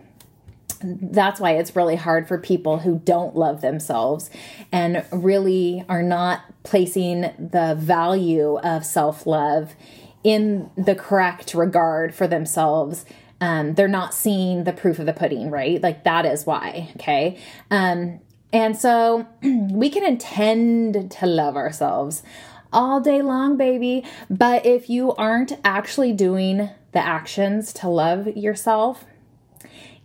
that's 0.81 1.39
why 1.39 1.51
it's 1.51 1.75
really 1.75 1.95
hard 1.95 2.27
for 2.27 2.37
people 2.37 2.79
who 2.79 2.99
don't 3.03 3.35
love 3.35 3.61
themselves 3.61 4.29
and 4.71 5.03
really 5.11 5.83
are 5.89 6.03
not 6.03 6.41
placing 6.63 7.21
the 7.21 7.75
value 7.77 8.57
of 8.59 8.85
self 8.85 9.25
love 9.25 9.75
in 10.23 10.69
the 10.77 10.95
correct 10.95 11.53
regard 11.53 12.13
for 12.13 12.27
themselves. 12.27 13.05
Um, 13.41 13.75
they're 13.75 13.87
not 13.87 14.13
seeing 14.13 14.65
the 14.65 14.73
proof 14.73 14.99
of 14.99 15.05
the 15.05 15.13
pudding, 15.13 15.49
right? 15.49 15.81
Like 15.81 16.03
that 16.03 16.25
is 16.25 16.45
why, 16.45 16.89
okay? 16.97 17.39
Um, 17.71 18.19
and 18.51 18.77
so 18.77 19.27
we 19.41 19.89
can 19.89 20.03
intend 20.03 21.11
to 21.11 21.25
love 21.25 21.55
ourselves 21.55 22.23
all 22.71 22.99
day 23.01 23.21
long, 23.21 23.57
baby. 23.57 24.03
But 24.29 24.65
if 24.65 24.89
you 24.89 25.13
aren't 25.15 25.53
actually 25.63 26.13
doing 26.13 26.69
the 26.91 26.99
actions 26.99 27.73
to 27.73 27.89
love 27.89 28.27
yourself, 28.27 29.05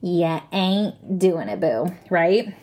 you 0.01 0.41
ain't 0.53 1.19
doing 1.19 1.49
it, 1.49 1.61
boo, 1.61 1.95
right? 2.11 2.55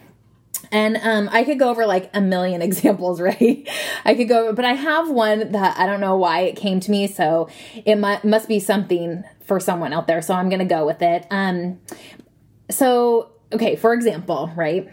And 0.71 0.97
um, 0.97 1.27
I 1.31 1.43
could 1.43 1.57
go 1.59 1.69
over 1.69 1.85
like 1.85 2.09
a 2.13 2.21
million 2.21 2.61
examples, 2.61 3.19
right? 3.19 3.67
I 4.05 4.15
could 4.15 4.27
go, 4.29 4.53
but 4.53 4.65
I 4.65 4.73
have 4.73 5.09
one 5.09 5.51
that 5.51 5.77
I 5.77 5.85
don't 5.85 5.99
know 5.99 6.15
why 6.17 6.41
it 6.41 6.55
came 6.55 6.79
to 6.81 6.91
me, 6.91 7.07
so 7.07 7.49
it 7.85 7.95
mu- 7.95 8.17
must 8.23 8.47
be 8.47 8.59
something 8.59 9.23
for 9.43 9.59
someone 9.59 9.91
out 9.91 10.07
there. 10.07 10.21
So 10.21 10.33
I'm 10.33 10.49
gonna 10.49 10.65
go 10.65 10.85
with 10.85 11.01
it. 11.01 11.25
Um, 11.31 11.79
so 12.69 13.31
okay, 13.51 13.75
for 13.75 13.93
example, 13.93 14.51
right? 14.55 14.87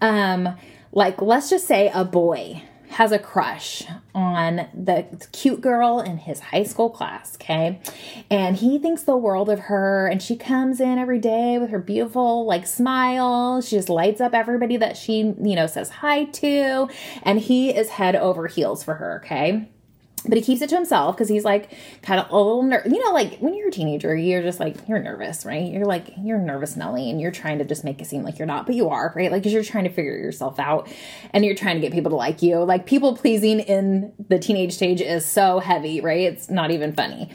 Um, 0.00 0.56
like 0.92 1.20
let's 1.20 1.50
just 1.50 1.66
say 1.66 1.90
a 1.92 2.04
boy 2.04 2.62
has 2.90 3.12
a 3.12 3.18
crush 3.18 3.84
on 4.14 4.68
the 4.74 5.06
cute 5.32 5.60
girl 5.60 6.00
in 6.00 6.18
his 6.18 6.40
high 6.40 6.64
school 6.64 6.90
class, 6.90 7.36
okay? 7.36 7.80
And 8.28 8.56
he 8.56 8.78
thinks 8.78 9.02
the 9.02 9.16
world 9.16 9.48
of 9.48 9.60
her 9.60 10.08
and 10.08 10.20
she 10.20 10.36
comes 10.36 10.80
in 10.80 10.98
every 10.98 11.20
day 11.20 11.58
with 11.58 11.70
her 11.70 11.78
beautiful 11.78 12.44
like 12.44 12.66
smile. 12.66 13.60
She 13.60 13.76
just 13.76 13.88
lights 13.88 14.20
up 14.20 14.34
everybody 14.34 14.76
that 14.76 14.96
she, 14.96 15.18
you 15.18 15.54
know, 15.54 15.66
says 15.66 15.88
hi 15.88 16.24
to 16.24 16.88
and 17.22 17.38
he 17.38 17.70
is 17.70 17.90
head 17.90 18.16
over 18.16 18.48
heels 18.48 18.82
for 18.82 18.94
her, 18.94 19.22
okay? 19.24 19.68
But 20.26 20.36
he 20.36 20.42
keeps 20.42 20.60
it 20.60 20.68
to 20.68 20.76
himself 20.76 21.16
because 21.16 21.28
he's 21.28 21.44
like 21.44 21.70
kind 22.02 22.20
of 22.20 22.30
a 22.30 22.36
little 22.36 22.62
ner- 22.62 22.82
you 22.84 23.02
know 23.04 23.12
like 23.12 23.38
when 23.38 23.54
you're 23.54 23.68
a 23.68 23.72
teenager 23.72 24.14
you're 24.14 24.42
just 24.42 24.60
like 24.60 24.76
you're 24.88 24.98
nervous 24.98 25.44
right? 25.44 25.70
You're 25.70 25.86
like 25.86 26.12
you're 26.22 26.38
nervous 26.38 26.76
nelly 26.76 27.10
and 27.10 27.20
you're 27.20 27.30
trying 27.30 27.58
to 27.58 27.64
just 27.64 27.84
make 27.84 28.00
it 28.00 28.06
seem 28.06 28.22
like 28.22 28.38
you're 28.38 28.46
not 28.46 28.66
but 28.66 28.74
you 28.74 28.88
are 28.88 29.12
right? 29.16 29.30
Like 29.30 29.42
because 29.42 29.52
you're 29.52 29.64
trying 29.64 29.84
to 29.84 29.90
figure 29.90 30.16
yourself 30.16 30.58
out 30.58 30.88
and 31.32 31.44
you're 31.44 31.54
trying 31.54 31.76
to 31.76 31.80
get 31.80 31.92
people 31.92 32.10
to 32.10 32.16
like 32.16 32.42
you. 32.42 32.58
Like 32.58 32.86
people 32.86 33.16
pleasing 33.16 33.60
in 33.60 34.12
the 34.28 34.38
teenage 34.38 34.72
stage 34.72 35.00
is 35.00 35.24
so 35.24 35.58
heavy 35.58 36.00
right? 36.00 36.20
It's 36.20 36.50
not 36.50 36.70
even 36.70 36.92
funny 36.92 37.30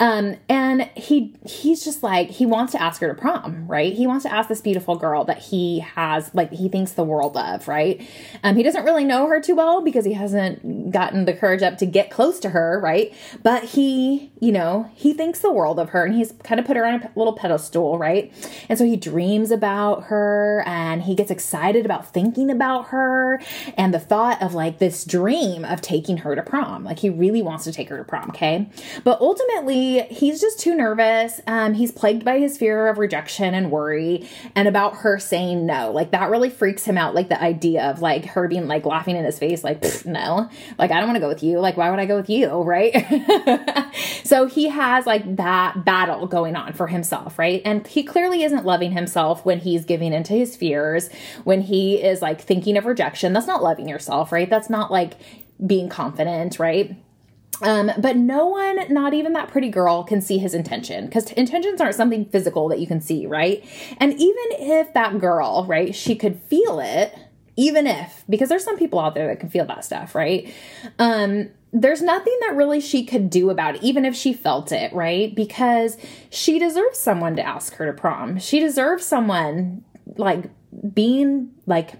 um, 0.00 0.36
and 0.48 0.88
he 0.96 1.34
he's 1.46 1.84
just 1.84 2.02
like 2.02 2.30
he 2.30 2.46
wants 2.46 2.72
to 2.72 2.82
ask 2.82 3.02
her 3.02 3.08
to 3.08 3.14
prom, 3.14 3.66
right? 3.68 3.92
He 3.92 4.06
wants 4.06 4.24
to 4.24 4.32
ask 4.32 4.48
this 4.48 4.62
beautiful 4.62 4.96
girl 4.96 5.24
that 5.24 5.38
he 5.38 5.80
has 5.80 6.34
like 6.34 6.50
he 6.50 6.70
thinks 6.70 6.92
the 6.92 7.04
world 7.04 7.36
of, 7.36 7.68
right? 7.68 8.00
Um, 8.42 8.56
he 8.56 8.62
doesn't 8.62 8.84
really 8.84 9.04
know 9.04 9.26
her 9.26 9.42
too 9.42 9.54
well 9.54 9.82
because 9.82 10.06
he 10.06 10.14
hasn't 10.14 10.90
gotten 10.90 11.26
the 11.26 11.34
courage 11.34 11.62
up 11.62 11.76
to 11.78 11.86
get 11.86 12.10
close 12.10 12.40
to 12.40 12.48
her, 12.48 12.80
right? 12.80 13.14
But 13.42 13.64
he, 13.64 14.32
you 14.40 14.52
know, 14.52 14.90
he 14.94 15.12
thinks 15.12 15.40
the 15.40 15.52
world 15.52 15.78
of 15.78 15.90
her, 15.90 16.06
and 16.06 16.14
he's 16.14 16.32
kind 16.44 16.58
of 16.58 16.64
put 16.64 16.78
her 16.78 16.86
on 16.86 17.02
a 17.02 17.10
little 17.14 17.34
pedestal, 17.34 17.98
right? 17.98 18.32
And 18.70 18.78
so 18.78 18.86
he 18.86 18.96
dreams 18.96 19.50
about 19.50 20.04
her, 20.04 20.64
and 20.66 21.02
he 21.02 21.14
gets 21.14 21.30
excited 21.30 21.84
about 21.84 22.10
thinking 22.10 22.50
about 22.50 22.88
her, 22.88 23.38
and 23.76 23.92
the 23.92 24.00
thought 24.00 24.40
of 24.40 24.54
like 24.54 24.78
this 24.78 25.04
dream 25.04 25.62
of 25.62 25.82
taking 25.82 26.18
her 26.18 26.34
to 26.34 26.42
prom, 26.42 26.84
like 26.84 27.00
he 27.00 27.10
really 27.10 27.42
wants 27.42 27.64
to 27.64 27.72
take 27.72 27.90
her 27.90 27.98
to 27.98 28.04
prom, 28.04 28.30
okay? 28.30 28.66
But 29.04 29.20
ultimately 29.20 29.89
he's 29.98 30.40
just 30.40 30.60
too 30.60 30.74
nervous. 30.74 31.40
Um, 31.46 31.74
he's 31.74 31.92
plagued 31.92 32.24
by 32.24 32.38
his 32.38 32.56
fear 32.56 32.88
of 32.88 32.98
rejection 32.98 33.54
and 33.54 33.70
worry 33.70 34.28
and 34.54 34.66
about 34.68 34.98
her 34.98 35.18
saying 35.18 35.66
no. 35.66 35.90
Like 35.90 36.12
that 36.12 36.30
really 36.30 36.50
freaks 36.50 36.84
him 36.84 36.96
out. 36.96 37.14
Like 37.14 37.28
the 37.28 37.40
idea 37.40 37.90
of 37.90 38.00
like 38.00 38.24
her 38.26 38.48
being 38.48 38.66
like 38.68 38.84
laughing 38.86 39.16
in 39.16 39.24
his 39.24 39.38
face, 39.38 39.62
like, 39.64 39.84
no, 40.04 40.48
like 40.78 40.90
I 40.90 40.98
don't 40.98 41.06
want 41.06 41.16
to 41.16 41.20
go 41.20 41.28
with 41.28 41.42
you. 41.42 41.58
Like, 41.60 41.76
why 41.76 41.90
would 41.90 41.98
I 41.98 42.06
go 42.06 42.16
with 42.16 42.30
you? 42.30 42.50
Right. 42.70 42.94
so 44.22 44.46
he 44.46 44.68
has 44.68 45.04
like 45.04 45.36
that 45.36 45.84
battle 45.84 46.28
going 46.28 46.54
on 46.54 46.72
for 46.72 46.86
himself. 46.86 47.36
Right. 47.36 47.60
And 47.64 47.84
he 47.84 48.04
clearly 48.04 48.44
isn't 48.44 48.64
loving 48.64 48.92
himself 48.92 49.44
when 49.44 49.58
he's 49.58 49.84
giving 49.84 50.12
into 50.12 50.34
his 50.34 50.54
fears, 50.54 51.10
when 51.42 51.62
he 51.62 52.00
is 52.00 52.22
like 52.22 52.40
thinking 52.40 52.76
of 52.76 52.86
rejection. 52.86 53.32
That's 53.32 53.48
not 53.48 53.60
loving 53.62 53.88
yourself. 53.88 54.30
Right. 54.30 54.48
That's 54.48 54.70
not 54.70 54.92
like 54.92 55.14
being 55.66 55.88
confident. 55.88 56.60
Right 56.60 56.96
um, 57.62 57.90
but 57.98 58.16
no 58.16 58.46
one, 58.46 58.92
not 58.92 59.14
even 59.14 59.32
that 59.34 59.48
pretty 59.48 59.68
girl, 59.68 60.02
can 60.02 60.20
see 60.20 60.38
his 60.38 60.54
intention 60.54 61.06
because 61.06 61.30
intentions 61.32 61.80
aren't 61.80 61.94
something 61.94 62.24
physical 62.24 62.68
that 62.68 62.80
you 62.80 62.86
can 62.86 63.00
see, 63.00 63.26
right? 63.26 63.64
And 63.98 64.12
even 64.14 64.44
if 64.52 64.92
that 64.94 65.18
girl, 65.18 65.66
right, 65.66 65.94
she 65.94 66.14
could 66.16 66.40
feel 66.42 66.80
it, 66.80 67.14
even 67.56 67.86
if, 67.86 68.24
because 68.28 68.48
there's 68.48 68.64
some 68.64 68.78
people 68.78 68.98
out 68.98 69.14
there 69.14 69.26
that 69.28 69.40
can 69.40 69.50
feel 69.50 69.66
that 69.66 69.84
stuff, 69.84 70.14
right? 70.14 70.52
Um, 70.98 71.50
there's 71.72 72.02
nothing 72.02 72.36
that 72.40 72.56
really 72.56 72.80
she 72.80 73.04
could 73.04 73.30
do 73.30 73.50
about 73.50 73.76
it, 73.76 73.82
even 73.82 74.04
if 74.04 74.16
she 74.16 74.32
felt 74.32 74.72
it, 74.72 74.92
right? 74.92 75.34
Because 75.34 75.96
she 76.30 76.58
deserves 76.58 76.98
someone 76.98 77.36
to 77.36 77.42
ask 77.42 77.74
her 77.74 77.86
to 77.86 77.92
prom. 77.92 78.38
She 78.38 78.58
deserves 78.60 79.04
someone 79.04 79.84
like 80.16 80.50
being 80.94 81.50
like 81.66 81.92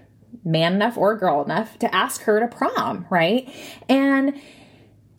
man 0.43 0.73
enough 0.73 0.97
or 0.97 1.15
girl 1.15 1.43
enough 1.43 1.77
to 1.79 1.95
ask 1.95 2.21
her 2.23 2.39
to 2.39 2.47
prom, 2.47 3.05
right? 3.09 3.53
And 3.87 4.41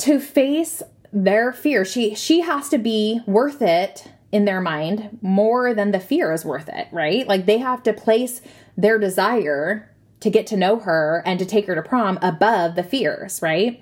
to 0.03 0.19
face 0.19 0.83
their 1.13 1.53
fear. 1.53 1.85
She 1.85 2.15
she 2.15 2.41
has 2.41 2.69
to 2.71 2.79
be 2.79 3.21
worth 3.27 3.63
it 3.63 4.11
in 4.33 4.47
their 4.47 4.61
mind 4.61 5.19
more 5.23 5.75
than 5.75 5.93
the 5.93 6.01
fear 6.01 6.33
is 6.33 6.45
worth 6.45 6.69
it, 6.69 6.89
right? 6.91 7.29
Like 7.29 7.47
they 7.47 7.59
have 7.59 7.83
to 7.85 7.93
place 7.93 8.41
their 8.77 8.99
desire 8.99 9.95
to 10.21 10.31
get 10.31 10.47
to 10.49 10.57
know 10.57 10.79
her 10.79 11.23
and 11.25 11.39
to 11.39 11.45
take 11.45 11.67
her 11.67 11.75
to 11.75 11.83
prom 11.83 12.19
above 12.21 12.75
the 12.75 12.83
fears, 12.83 13.41
right? 13.43 13.81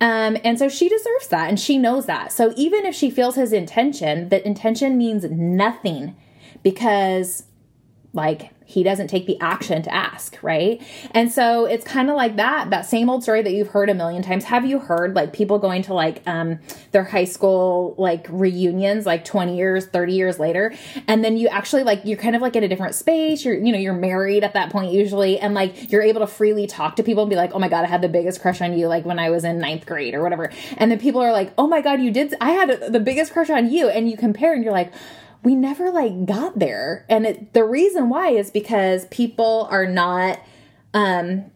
Um, 0.00 0.38
and 0.44 0.58
so 0.58 0.68
she 0.68 0.88
deserves 0.88 1.28
that 1.28 1.48
and 1.48 1.60
she 1.60 1.76
knows 1.76 2.06
that. 2.06 2.32
So 2.32 2.54
even 2.56 2.86
if 2.86 2.94
she 2.94 3.10
feels 3.10 3.34
his 3.34 3.52
intention, 3.52 4.28
that 4.30 4.46
intention 4.46 4.96
means 4.96 5.24
nothing 5.24 6.16
because 6.62 7.44
like 8.12 8.50
he 8.64 8.82
doesn't 8.82 9.08
take 9.08 9.26
the 9.26 9.40
action 9.40 9.80
to 9.80 9.94
ask, 9.94 10.36
right? 10.42 10.82
And 11.12 11.32
so 11.32 11.64
it's 11.64 11.86
kind 11.86 12.10
of 12.10 12.16
like 12.16 12.36
that, 12.36 12.68
that 12.68 12.82
same 12.82 13.08
old 13.08 13.22
story 13.22 13.40
that 13.40 13.52
you've 13.52 13.68
heard 13.68 13.88
a 13.88 13.94
million 13.94 14.22
times. 14.22 14.44
Have 14.44 14.66
you 14.66 14.78
heard 14.78 15.14
like 15.14 15.32
people 15.32 15.58
going 15.58 15.80
to 15.82 15.94
like 15.94 16.22
um 16.26 16.58
their 16.92 17.04
high 17.04 17.24
school 17.24 17.94
like 17.96 18.26
reunions 18.28 19.06
like 19.06 19.24
20 19.24 19.56
years, 19.56 19.86
30 19.86 20.12
years 20.12 20.38
later, 20.38 20.74
and 21.06 21.24
then 21.24 21.36
you 21.38 21.48
actually 21.48 21.82
like 21.82 22.02
you're 22.04 22.18
kind 22.18 22.36
of 22.36 22.42
like 22.42 22.56
in 22.56 22.64
a 22.64 22.68
different 22.68 22.94
space, 22.94 23.44
you're 23.44 23.54
you 23.54 23.72
know, 23.72 23.78
you're 23.78 23.94
married 23.94 24.44
at 24.44 24.52
that 24.54 24.70
point 24.70 24.92
usually, 24.92 25.38
and 25.38 25.54
like 25.54 25.90
you're 25.90 26.02
able 26.02 26.20
to 26.20 26.26
freely 26.26 26.66
talk 26.66 26.96
to 26.96 27.02
people 27.02 27.22
and 27.22 27.30
be 27.30 27.36
like, 27.36 27.52
"Oh 27.54 27.58
my 27.58 27.68
god, 27.68 27.84
I 27.84 27.88
had 27.88 28.02
the 28.02 28.08
biggest 28.08 28.40
crush 28.42 28.60
on 28.60 28.76
you 28.76 28.86
like 28.86 29.06
when 29.06 29.18
I 29.18 29.30
was 29.30 29.44
in 29.44 29.58
ninth 29.58 29.86
grade 29.86 30.14
or 30.14 30.22
whatever." 30.22 30.50
And 30.76 30.90
then 30.90 30.98
people 30.98 31.22
are 31.22 31.32
like, 31.32 31.52
"Oh 31.56 31.66
my 31.66 31.80
god, 31.80 32.00
you 32.00 32.10
did 32.10 32.34
I 32.40 32.50
had 32.50 32.92
the 32.92 33.00
biggest 33.00 33.32
crush 33.32 33.48
on 33.50 33.70
you." 33.70 33.88
And 33.88 34.10
you 34.10 34.16
compare 34.16 34.52
and 34.54 34.62
you're 34.62 34.72
like, 34.72 34.92
we 35.42 35.54
never 35.54 35.90
like 35.90 36.26
got 36.26 36.58
there. 36.58 37.04
And 37.08 37.26
it, 37.26 37.52
the 37.52 37.64
reason 37.64 38.08
why 38.08 38.30
is 38.30 38.50
because 38.50 39.06
people 39.06 39.68
are 39.70 39.86
not 39.86 40.40
um 40.94 41.46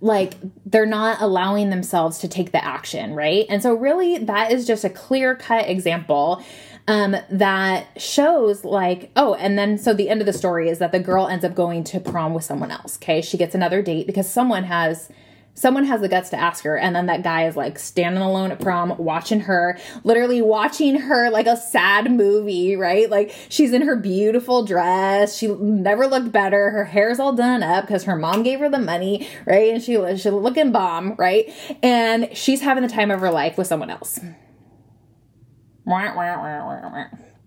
like 0.00 0.34
they're 0.66 0.84
not 0.84 1.20
allowing 1.20 1.70
themselves 1.70 2.18
to 2.18 2.28
take 2.28 2.50
the 2.50 2.64
action, 2.64 3.14
right? 3.14 3.46
And 3.48 3.62
so 3.62 3.74
really 3.74 4.18
that 4.18 4.50
is 4.50 4.66
just 4.66 4.84
a 4.84 4.90
clear-cut 4.90 5.68
example 5.68 6.42
um, 6.88 7.16
that 7.30 7.86
shows 8.00 8.64
like 8.64 9.10
oh 9.14 9.34
and 9.34 9.56
then 9.56 9.78
so 9.78 9.94
the 9.94 10.08
end 10.08 10.20
of 10.20 10.26
the 10.26 10.32
story 10.32 10.68
is 10.68 10.78
that 10.80 10.92
the 10.92 10.98
girl 10.98 11.28
ends 11.28 11.44
up 11.44 11.54
going 11.54 11.84
to 11.84 12.00
prom 12.00 12.34
with 12.34 12.42
someone 12.44 12.72
else 12.72 12.96
okay 12.96 13.22
she 13.22 13.36
gets 13.36 13.54
another 13.54 13.82
date 13.82 14.06
because 14.06 14.28
someone 14.28 14.64
has 14.64 15.08
someone 15.54 15.84
has 15.84 16.00
the 16.00 16.08
guts 16.08 16.30
to 16.30 16.36
ask 16.36 16.64
her 16.64 16.76
and 16.76 16.96
then 16.96 17.06
that 17.06 17.22
guy 17.22 17.46
is 17.46 17.56
like 17.56 17.78
standing 17.78 18.22
alone 18.22 18.50
at 18.50 18.60
prom 18.60 18.96
watching 18.96 19.40
her 19.40 19.78
literally 20.02 20.40
watching 20.40 20.96
her 20.96 21.30
like 21.30 21.46
a 21.46 21.56
sad 21.56 22.10
movie 22.10 22.74
right? 22.74 23.10
Like 23.10 23.34
she's 23.48 23.72
in 23.72 23.82
her 23.82 23.96
beautiful 23.96 24.64
dress. 24.64 25.36
She 25.36 25.48
never 25.48 26.06
looked 26.06 26.32
better. 26.32 26.70
Her 26.70 26.84
hair's 26.84 27.18
all 27.18 27.32
done 27.32 27.62
up 27.62 27.86
because 27.86 28.04
her 28.04 28.16
mom 28.16 28.42
gave 28.42 28.60
her 28.60 28.68
the 28.68 28.78
money 28.78 29.28
right? 29.46 29.72
And 29.72 29.82
she 29.82 29.94
she's 30.16 30.26
looking 30.26 30.72
bomb 30.72 31.14
right? 31.16 31.52
And 31.82 32.34
she's 32.36 32.62
having 32.62 32.82
the 32.82 32.88
time 32.88 33.10
of 33.10 33.20
her 33.20 33.30
life 33.30 33.58
with 33.58 33.66
someone 33.66 33.90
else. 33.90 34.18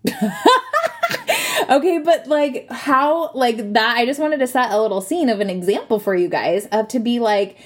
Okay, 1.68 1.98
but 1.98 2.28
like 2.28 2.70
how 2.70 3.32
like 3.34 3.72
that 3.72 3.96
I 3.96 4.06
just 4.06 4.20
wanted 4.20 4.38
to 4.38 4.46
set 4.46 4.70
a 4.70 4.80
little 4.80 5.00
scene 5.00 5.28
of 5.28 5.40
an 5.40 5.50
example 5.50 5.98
for 5.98 6.14
you 6.14 6.28
guys 6.28 6.66
of 6.66 6.88
to 6.88 7.00
be 7.00 7.18
like 7.18 7.58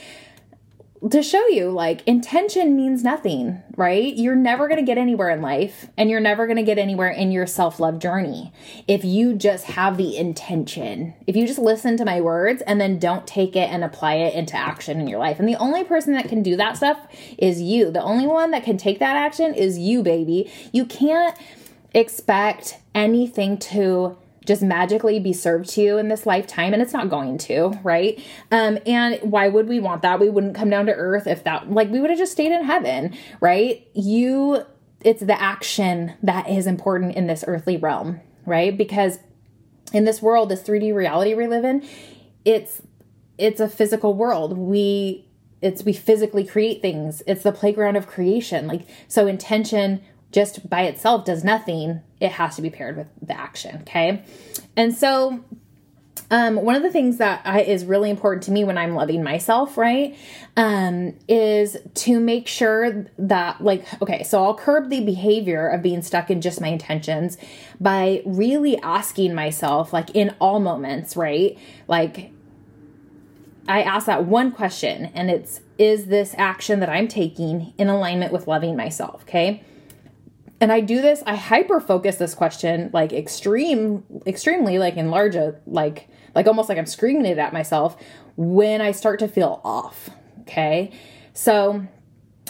to 1.09 1.23
show 1.23 1.47
you 1.49 1.71
like 1.71 2.07
intention 2.07 2.76
means 2.76 3.02
nothing, 3.02 3.62
right? 3.76 4.14
You're 4.14 4.37
never 4.37 4.69
going 4.69 4.78
to 4.78 4.85
get 4.85 4.99
anywhere 4.99 5.30
in 5.30 5.40
life 5.40 5.88
and 5.97 6.11
you're 6.11 6.21
never 6.21 6.47
going 6.47 6.59
to 6.59 6.62
get 6.62 6.76
anywhere 6.76 7.09
in 7.09 7.33
your 7.33 7.47
self-love 7.47 7.99
journey 7.99 8.52
if 8.87 9.02
you 9.02 9.35
just 9.35 9.64
have 9.64 9.97
the 9.97 10.19
intention. 10.19 11.14
If 11.26 11.37
you 11.37 11.47
just 11.47 11.59
listen 11.59 11.97
to 11.97 12.04
my 12.04 12.21
words 12.21 12.61
and 12.62 12.78
then 12.78 12.99
don't 12.99 13.26
take 13.26 13.57
it 13.57 13.71
and 13.71 13.83
apply 13.83 14.16
it 14.16 14.35
into 14.35 14.57
action 14.57 15.00
in 15.00 15.09
your 15.09 15.19
life. 15.19 15.38
And 15.38 15.49
the 15.49 15.57
only 15.57 15.85
person 15.85 16.12
that 16.12 16.28
can 16.28 16.42
do 16.42 16.54
that 16.57 16.76
stuff 16.76 16.99
is 17.38 17.62
you. 17.62 17.90
The 17.90 18.02
only 18.02 18.26
one 18.26 18.50
that 18.50 18.64
can 18.64 18.76
take 18.76 18.99
that 18.99 19.16
action 19.16 19.54
is 19.54 19.78
you, 19.78 20.02
baby. 20.02 20.52
You 20.71 20.85
can't 20.85 21.37
expect 21.95 22.78
anything 22.95 23.57
to 23.59 24.19
just 24.47 24.63
magically 24.63 25.21
be 25.21 25.33
served 25.33 25.69
to 25.71 25.83
you 25.83 25.99
in 25.99 26.09
this 26.09 26.27
lifetime 26.27 26.73
and 26.73 26.83
it's 26.83 26.93
not 26.93 27.09
going 27.09 27.39
to 27.39 27.79
right? 27.83 28.23
Um 28.51 28.79
and 28.87 29.19
why 29.23 29.49
would 29.49 29.69
we 29.69 29.81
want 29.81 30.03
that? 30.03 30.21
We 30.21 30.31
wouldn't 30.31 30.55
come 30.55 30.71
down 30.71 30.87
to 30.87 30.93
earth 30.93 31.27
if 31.27 31.45
that 31.45 31.71
like 31.71 31.91
we 31.91 32.01
would 32.01 32.11
have 32.11 32.19
just 32.19 32.33
stayed 32.33 32.53
in 32.53 32.65
heaven 32.65 33.17
right? 33.41 33.87
You 33.95 34.65
it's 35.03 35.23
the 35.23 35.41
action 35.41 36.15
that 36.23 36.49
is 36.49 36.67
important 36.67 37.17
in 37.17 37.27
this 37.27 37.45
earthly 37.47 37.77
realm 37.77 38.21
right? 38.47 38.77
Because 38.77 39.19
in 39.93 40.05
this 40.05 40.23
world 40.23 40.49
this 40.49 40.63
3d 40.63 40.95
reality 40.95 41.35
we 41.35 41.47
live 41.47 41.65
in 41.65 41.87
it's 42.45 42.83
it's 43.41 43.59
a 43.59 43.69
physical 43.69 44.15
world. 44.15 44.57
We 44.57 45.27
it's 45.63 45.83
we 45.83 45.93
physically 45.93 46.47
create 46.47 46.81
things. 46.81 47.23
It's 47.27 47.43
the 47.43 47.53
playground 47.53 47.97
of 47.97 48.07
creation. 48.07 48.67
Like 48.67 48.87
so 49.09 49.27
intention 49.27 50.03
just 50.33 50.69
by 50.69 50.83
itself 50.83 51.25
does 51.25 51.45
nothing. 51.45 52.01
It 52.21 52.33
has 52.33 52.57
to 52.57 52.63
be 52.63 52.71
paired 52.71 52.97
with 52.97 53.09
the 53.21 53.37
action. 53.39 53.79
Okay. 53.83 54.23
And 54.77 54.95
so, 54.95 55.45
um, 56.31 56.57
one 56.57 56.77
of 56.77 56.83
the 56.83 56.93
things 56.93 57.17
that 57.17 57.41
I, 57.45 57.63
is 57.63 57.85
really 57.85 58.09
important 58.09 58.45
to 58.45 58.53
me 58.53 58.63
when 58.63 58.79
I'm 58.79 58.95
loving 58.95 59.25
myself, 59.25 59.77
right, 59.77 60.17
um, 60.57 61.15
is 61.27 61.77
to 61.95 62.21
make 62.21 62.47
sure 62.47 63.07
that, 63.19 63.61
like, 63.61 63.85
okay, 64.01 64.23
so 64.23 64.45
I'll 64.45 64.55
curb 64.55 64.91
the 64.91 65.05
behavior 65.05 65.67
of 65.67 65.83
being 65.83 66.03
stuck 66.03 66.31
in 66.31 66.41
just 66.41 66.61
my 66.61 66.69
intentions 66.69 67.37
by 67.81 68.23
really 68.25 68.79
asking 68.79 69.35
myself, 69.35 69.93
like, 69.93 70.11
in 70.11 70.35
all 70.41 70.61
moments, 70.61 71.17
right, 71.17 71.59
like, 71.89 72.31
I 73.67 73.83
ask 73.83 74.07
that 74.07 74.25
one 74.25 74.53
question, 74.53 75.07
and 75.15 75.31
it's, 75.31 75.61
is 75.79 76.07
this 76.07 76.35
action 76.39 76.79
that 76.79 76.89
I'm 76.89 77.09
taking 77.09 77.73
in 77.77 77.89
alignment 77.89 78.33
with 78.33 78.47
loving 78.47 78.77
myself? 78.77 79.23
Okay 79.23 79.65
and 80.61 80.71
I 80.71 80.81
do 80.81 81.00
this, 81.00 81.23
I 81.26 81.37
hyper 81.37 81.81
focus 81.81 82.17
this 82.17 82.35
question 82.35 82.90
like 82.93 83.12
extreme, 83.12 84.05
extremely, 84.26 84.79
like 84.79 84.97
enlarge 84.97 85.35
it, 85.37 85.55
uh, 85.55 85.59
like, 85.67 86.09
like 86.35 86.47
almost 86.47 86.69
like 86.69 86.79
I'm 86.79 86.87
screaming 86.87 87.26
it 87.26 87.38
at 87.38 87.52
myself 87.52 87.97
when 88.37 88.81
I 88.81 88.93
start 88.93 89.19
to 89.21 89.29
feel 89.29 89.61
off. 89.64 90.11
Okay. 90.43 90.90
So 91.33 91.87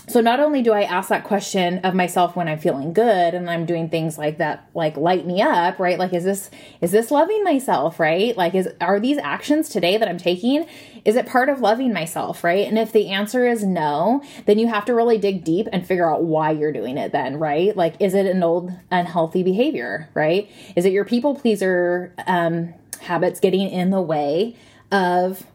so 0.08 0.20
not 0.20 0.40
only 0.40 0.62
do 0.62 0.72
I 0.72 0.82
ask 0.82 1.08
that 1.10 1.24
question 1.24 1.78
of 1.80 1.94
myself 1.94 2.34
when 2.34 2.48
I'm 2.48 2.58
feeling 2.58 2.92
good 2.92 3.34
and 3.34 3.48
I'm 3.48 3.64
doing 3.64 3.88
things 3.88 4.18
like 4.18 4.38
that 4.38 4.68
like 4.74 4.96
light 4.96 5.26
me 5.26 5.40
up, 5.40 5.78
right? 5.78 5.98
Like 5.98 6.12
is 6.12 6.24
this 6.24 6.50
is 6.80 6.90
this 6.90 7.10
loving 7.10 7.44
myself, 7.44 8.00
right? 8.00 8.36
Like 8.36 8.54
is 8.54 8.68
are 8.80 8.98
these 8.98 9.18
actions 9.18 9.68
today 9.68 9.96
that 9.96 10.08
I'm 10.08 10.18
taking 10.18 10.66
is 11.04 11.16
it 11.16 11.26
part 11.26 11.48
of 11.48 11.60
loving 11.60 11.92
myself, 11.92 12.42
right? 12.42 12.66
And 12.66 12.78
if 12.78 12.92
the 12.92 13.10
answer 13.10 13.46
is 13.46 13.64
no, 13.64 14.22
then 14.46 14.58
you 14.58 14.68
have 14.68 14.84
to 14.86 14.94
really 14.94 15.18
dig 15.18 15.44
deep 15.44 15.68
and 15.72 15.86
figure 15.86 16.12
out 16.12 16.24
why 16.24 16.50
you're 16.50 16.72
doing 16.72 16.98
it 16.98 17.12
then, 17.12 17.38
right? 17.38 17.76
Like 17.76 17.94
is 18.00 18.14
it 18.14 18.26
an 18.26 18.42
old 18.42 18.72
unhealthy 18.90 19.42
behavior, 19.42 20.08
right? 20.14 20.50
Is 20.76 20.84
it 20.84 20.92
your 20.92 21.04
people 21.04 21.34
pleaser 21.34 22.12
um 22.26 22.74
habits 23.00 23.40
getting 23.40 23.68
in 23.70 23.90
the 23.90 24.00
way 24.00 24.56
of 24.90 25.46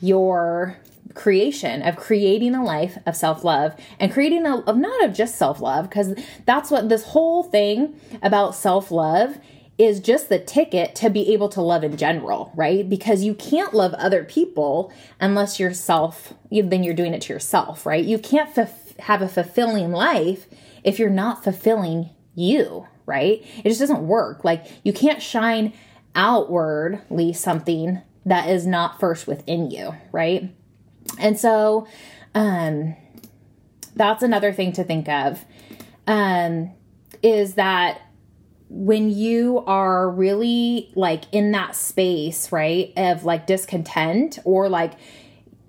your 0.00 0.78
creation 1.16 1.82
of 1.82 1.96
creating 1.96 2.54
a 2.54 2.62
life 2.62 2.98
of 3.06 3.16
self-love 3.16 3.74
and 3.98 4.12
creating 4.12 4.46
a 4.46 4.58
of 4.60 4.76
not 4.76 5.04
of 5.04 5.14
just 5.14 5.36
self-love 5.36 5.88
because 5.88 6.14
that's 6.44 6.70
what 6.70 6.88
this 6.88 7.04
whole 7.04 7.42
thing 7.42 7.98
about 8.22 8.54
self-love 8.54 9.38
is 9.78 10.00
just 10.00 10.28
the 10.28 10.38
ticket 10.38 10.94
to 10.94 11.10
be 11.10 11.32
able 11.34 11.48
to 11.50 11.60
love 11.60 11.84
in 11.84 11.96
general, 11.96 12.50
right? 12.54 12.88
Because 12.88 13.24
you 13.24 13.34
can't 13.34 13.74
love 13.74 13.92
other 13.94 14.24
people 14.24 14.92
unless 15.20 15.60
yourself, 15.60 16.32
then 16.50 16.82
you're 16.82 16.94
doing 16.94 17.12
it 17.12 17.20
to 17.22 17.32
yourself, 17.32 17.84
right? 17.84 18.04
You 18.04 18.18
can't 18.18 18.56
f- 18.56 18.96
have 19.00 19.20
a 19.20 19.28
fulfilling 19.28 19.92
life 19.92 20.46
if 20.82 20.98
you're 20.98 21.10
not 21.10 21.44
fulfilling 21.44 22.08
you, 22.34 22.86
right? 23.04 23.44
It 23.58 23.68
just 23.68 23.80
doesn't 23.80 24.06
work. 24.06 24.44
Like 24.44 24.66
you 24.82 24.94
can't 24.94 25.20
shine 25.20 25.74
outwardly 26.14 27.34
something 27.34 28.00
that 28.24 28.48
is 28.48 28.66
not 28.66 28.98
first 28.98 29.26
within 29.26 29.70
you, 29.70 29.94
right? 30.10 30.54
And 31.18 31.38
so 31.38 31.86
um, 32.34 32.96
that's 33.94 34.22
another 34.22 34.52
thing 34.52 34.72
to 34.72 34.84
think 34.84 35.08
of 35.08 35.44
um, 36.06 36.72
is 37.22 37.54
that 37.54 38.00
when 38.68 39.10
you 39.10 39.62
are 39.66 40.10
really 40.10 40.90
like 40.94 41.24
in 41.32 41.52
that 41.52 41.76
space, 41.76 42.50
right, 42.50 42.92
of 42.96 43.24
like 43.24 43.46
discontent 43.46 44.38
or 44.44 44.68
like 44.68 44.92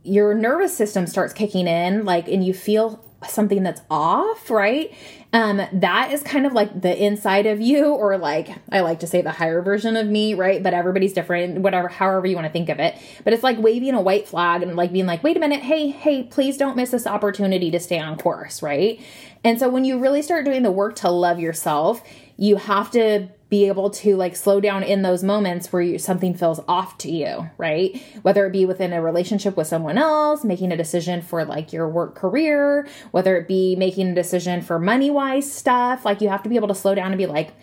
your 0.03 0.33
nervous 0.33 0.75
system 0.75 1.05
starts 1.05 1.33
kicking 1.33 1.67
in, 1.67 2.05
like, 2.05 2.27
and 2.27 2.43
you 2.45 2.53
feel 2.53 3.03
something 3.27 3.63
that's 3.63 3.81
off, 3.89 4.49
right? 4.49 4.93
Um, 5.33 5.61
that 5.73 6.11
is 6.13 6.23
kind 6.23 6.45
of 6.45 6.53
like 6.53 6.81
the 6.81 7.03
inside 7.03 7.45
of 7.45 7.59
you, 7.59 7.87
or 7.87 8.17
like 8.17 8.49
I 8.71 8.81
like 8.81 8.99
to 9.01 9.07
say 9.07 9.21
the 9.21 9.31
higher 9.31 9.61
version 9.61 9.95
of 9.97 10.07
me, 10.07 10.33
right? 10.33 10.61
But 10.61 10.73
everybody's 10.73 11.13
different, 11.13 11.59
whatever, 11.59 11.87
however 11.87 12.27
you 12.27 12.35
want 12.35 12.47
to 12.47 12.53
think 12.53 12.69
of 12.69 12.79
it. 12.79 12.95
But 13.23 13.33
it's 13.33 13.43
like 13.43 13.57
waving 13.57 13.93
a 13.93 14.01
white 14.01 14.27
flag 14.27 14.63
and 14.63 14.75
like 14.75 14.93
being 14.93 15.05
like, 15.05 15.23
wait 15.23 15.35
a 15.35 15.39
minute, 15.39 15.61
hey, 15.61 15.89
hey, 15.89 16.23
please 16.23 16.57
don't 16.57 16.77
miss 16.77 16.91
this 16.91 17.07
opportunity 17.07 17.71
to 17.71 17.79
stay 17.79 17.99
on 17.99 18.17
course, 18.17 18.61
right? 18.61 19.01
And 19.43 19.59
so 19.59 19.69
when 19.69 19.85
you 19.85 19.99
really 19.99 20.21
start 20.21 20.45
doing 20.45 20.63
the 20.63 20.71
work 20.71 20.95
to 20.97 21.09
love 21.09 21.39
yourself, 21.39 22.01
you 22.37 22.55
have 22.57 22.91
to 22.91 23.29
be 23.49 23.67
able 23.67 23.89
to 23.89 24.17
like 24.17 24.35
slow 24.35 24.59
down 24.59 24.83
in 24.83 25.03
those 25.03 25.23
moments 25.23 25.71
where 25.71 25.81
you, 25.81 25.97
something 25.97 26.33
feels 26.33 26.59
off 26.67 26.97
to 26.97 27.09
you, 27.09 27.49
right? 27.57 28.01
Whether 28.21 28.45
it 28.45 28.51
be 28.51 28.65
within 28.65 28.91
a 28.91 29.01
relationship 29.01 29.55
with 29.55 29.67
someone 29.67 29.97
else, 29.97 30.43
making 30.43 30.73
a 30.73 30.77
decision 30.77 31.21
for 31.21 31.45
like 31.45 31.71
your 31.71 31.87
work 31.87 32.13
career, 32.15 32.87
whether 33.11 33.37
it 33.37 33.47
be 33.47 33.75
making 33.77 34.09
a 34.09 34.15
decision 34.15 34.61
for 34.61 34.79
money 34.79 35.09
wise 35.09 35.49
stuff, 35.49 36.03
like 36.03 36.19
you 36.19 36.27
have 36.27 36.43
to 36.43 36.49
be 36.49 36.57
able 36.57 36.67
to 36.67 36.75
slow 36.75 36.93
down 36.93 37.07
and 37.07 37.17
be 37.17 37.25
like, 37.25 37.53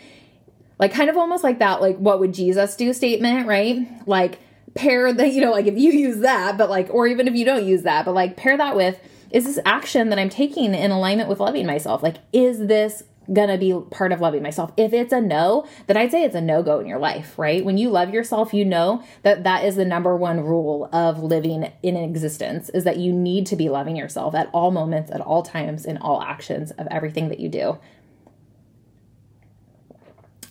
like 0.78 0.92
kind 0.92 1.10
of 1.10 1.18
almost 1.18 1.44
like 1.44 1.58
that, 1.58 1.82
like 1.82 1.98
what 1.98 2.18
would 2.18 2.32
Jesus 2.32 2.76
do 2.76 2.92
statement, 2.94 3.46
right? 3.46 3.86
Like 4.06 4.38
pair 4.74 5.12
that, 5.12 5.32
you 5.32 5.42
know, 5.42 5.50
like 5.50 5.66
if 5.66 5.76
you 5.76 5.92
use 5.92 6.20
that, 6.20 6.56
but 6.56 6.70
like, 6.70 6.88
or 6.90 7.06
even 7.06 7.28
if 7.28 7.34
you 7.34 7.44
don't 7.44 7.64
use 7.64 7.82
that, 7.82 8.06
but 8.06 8.14
like 8.14 8.36
pair 8.36 8.56
that 8.56 8.74
with, 8.74 8.98
is 9.30 9.44
this 9.44 9.58
action 9.66 10.10
that 10.10 10.18
I'm 10.18 10.30
taking 10.30 10.74
in 10.74 10.90
alignment 10.92 11.28
with 11.28 11.40
loving 11.40 11.66
myself? 11.66 12.02
Like, 12.02 12.16
is 12.32 12.68
this 12.68 13.02
gonna 13.32 13.58
be 13.58 13.74
part 13.90 14.12
of 14.12 14.20
loving 14.20 14.42
myself. 14.42 14.72
If 14.76 14.92
it's 14.92 15.12
a 15.12 15.20
no, 15.20 15.66
then 15.86 15.96
I'd 15.96 16.10
say 16.10 16.24
it's 16.24 16.34
a 16.34 16.40
no 16.40 16.62
go 16.62 16.78
in 16.78 16.86
your 16.86 16.98
life, 16.98 17.38
right? 17.38 17.64
When 17.64 17.78
you 17.78 17.90
love 17.90 18.12
yourself, 18.12 18.52
you 18.52 18.64
know 18.64 19.02
that 19.22 19.44
that 19.44 19.64
is 19.64 19.76
the 19.76 19.84
number 19.84 20.16
one 20.16 20.40
rule 20.40 20.88
of 20.92 21.22
living 21.22 21.72
in 21.82 21.96
existence 21.96 22.68
is 22.70 22.84
that 22.84 22.98
you 22.98 23.12
need 23.12 23.46
to 23.46 23.56
be 23.56 23.68
loving 23.68 23.96
yourself 23.96 24.34
at 24.34 24.50
all 24.52 24.70
moments, 24.70 25.10
at 25.10 25.20
all 25.20 25.42
times, 25.42 25.86
in 25.86 25.96
all 25.98 26.22
actions 26.22 26.70
of 26.72 26.86
everything 26.90 27.28
that 27.28 27.40
you 27.40 27.48
do. 27.48 27.78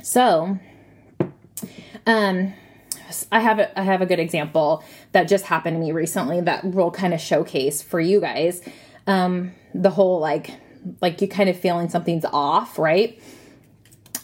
So, 0.02 0.60
um, 2.06 2.54
I 3.32 3.40
have 3.40 3.60
a, 3.60 3.80
I 3.80 3.84
have 3.84 4.02
a 4.02 4.06
good 4.06 4.20
example 4.20 4.84
that 5.12 5.28
just 5.28 5.46
happened 5.46 5.76
to 5.76 5.80
me 5.80 5.92
recently 5.92 6.42
that 6.42 6.66
will 6.66 6.92
kind 6.92 7.14
of 7.14 7.22
showcase 7.22 7.82
for 7.82 8.00
you 8.00 8.20
guys 8.20 8.62
um, 9.08 9.52
the 9.74 9.90
whole 9.90 10.20
like 10.20 10.52
like 11.02 11.22
you 11.22 11.28
kind 11.28 11.50
of 11.50 11.60
feeling 11.60 11.90
something's 11.90 12.26
off, 12.26 12.78
right? 12.78 13.22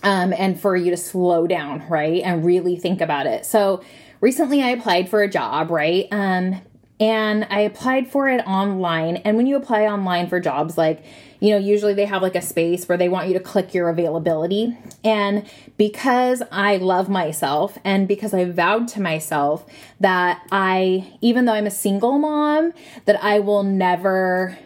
Um, 0.04 0.34
and 0.34 0.60
for 0.60 0.76
you 0.76 0.92
to 0.92 0.98
slow 0.98 1.48
down, 1.48 1.88
right? 1.90 2.22
And 2.24 2.46
really 2.46 2.78
think 2.78 3.02
about 3.02 3.26
it. 3.26 3.46
So 3.46 3.84
recently 4.22 4.62
I 4.62 4.70
applied 4.70 5.10
for 5.10 5.22
a 5.22 5.30
job, 5.30 5.72
right? 5.72 6.08
Um, 6.12 6.62
and 7.00 7.48
I 7.50 7.62
applied 7.62 8.12
for 8.12 8.28
it 8.28 8.46
online. 8.46 9.18
And 9.18 9.38
when 9.38 9.48
you 9.48 9.56
apply 9.56 9.84
online 9.84 10.28
for 10.28 10.40
jobs, 10.40 10.78
like, 10.78 11.04
you 11.40 11.52
know, 11.52 11.58
usually 11.58 11.94
they 11.94 12.04
have 12.06 12.22
like 12.22 12.36
a 12.36 12.42
space 12.42 12.90
where 12.90 12.98
they 12.98 13.08
want 13.08 13.30
you 13.30 13.34
to 13.36 13.40
click 13.40 13.74
your 13.74 13.88
availability. 13.88 14.78
And 15.04 15.50
because 15.78 16.44
I 16.52 16.76
love 16.76 17.08
myself 17.08 17.78
and 17.86 18.06
because 18.08 18.34
I 18.34 18.44
vowed 18.44 18.90
to 18.90 19.02
myself 19.02 19.66
that 20.02 20.46
I, 20.52 21.14
even 21.22 21.46
though 21.46 21.54
I'm 21.54 21.68
a 21.68 21.72
single 21.72 22.18
mom, 22.20 22.74
that 23.06 23.24
I 23.24 23.40
will 23.40 23.64
never 23.64 24.58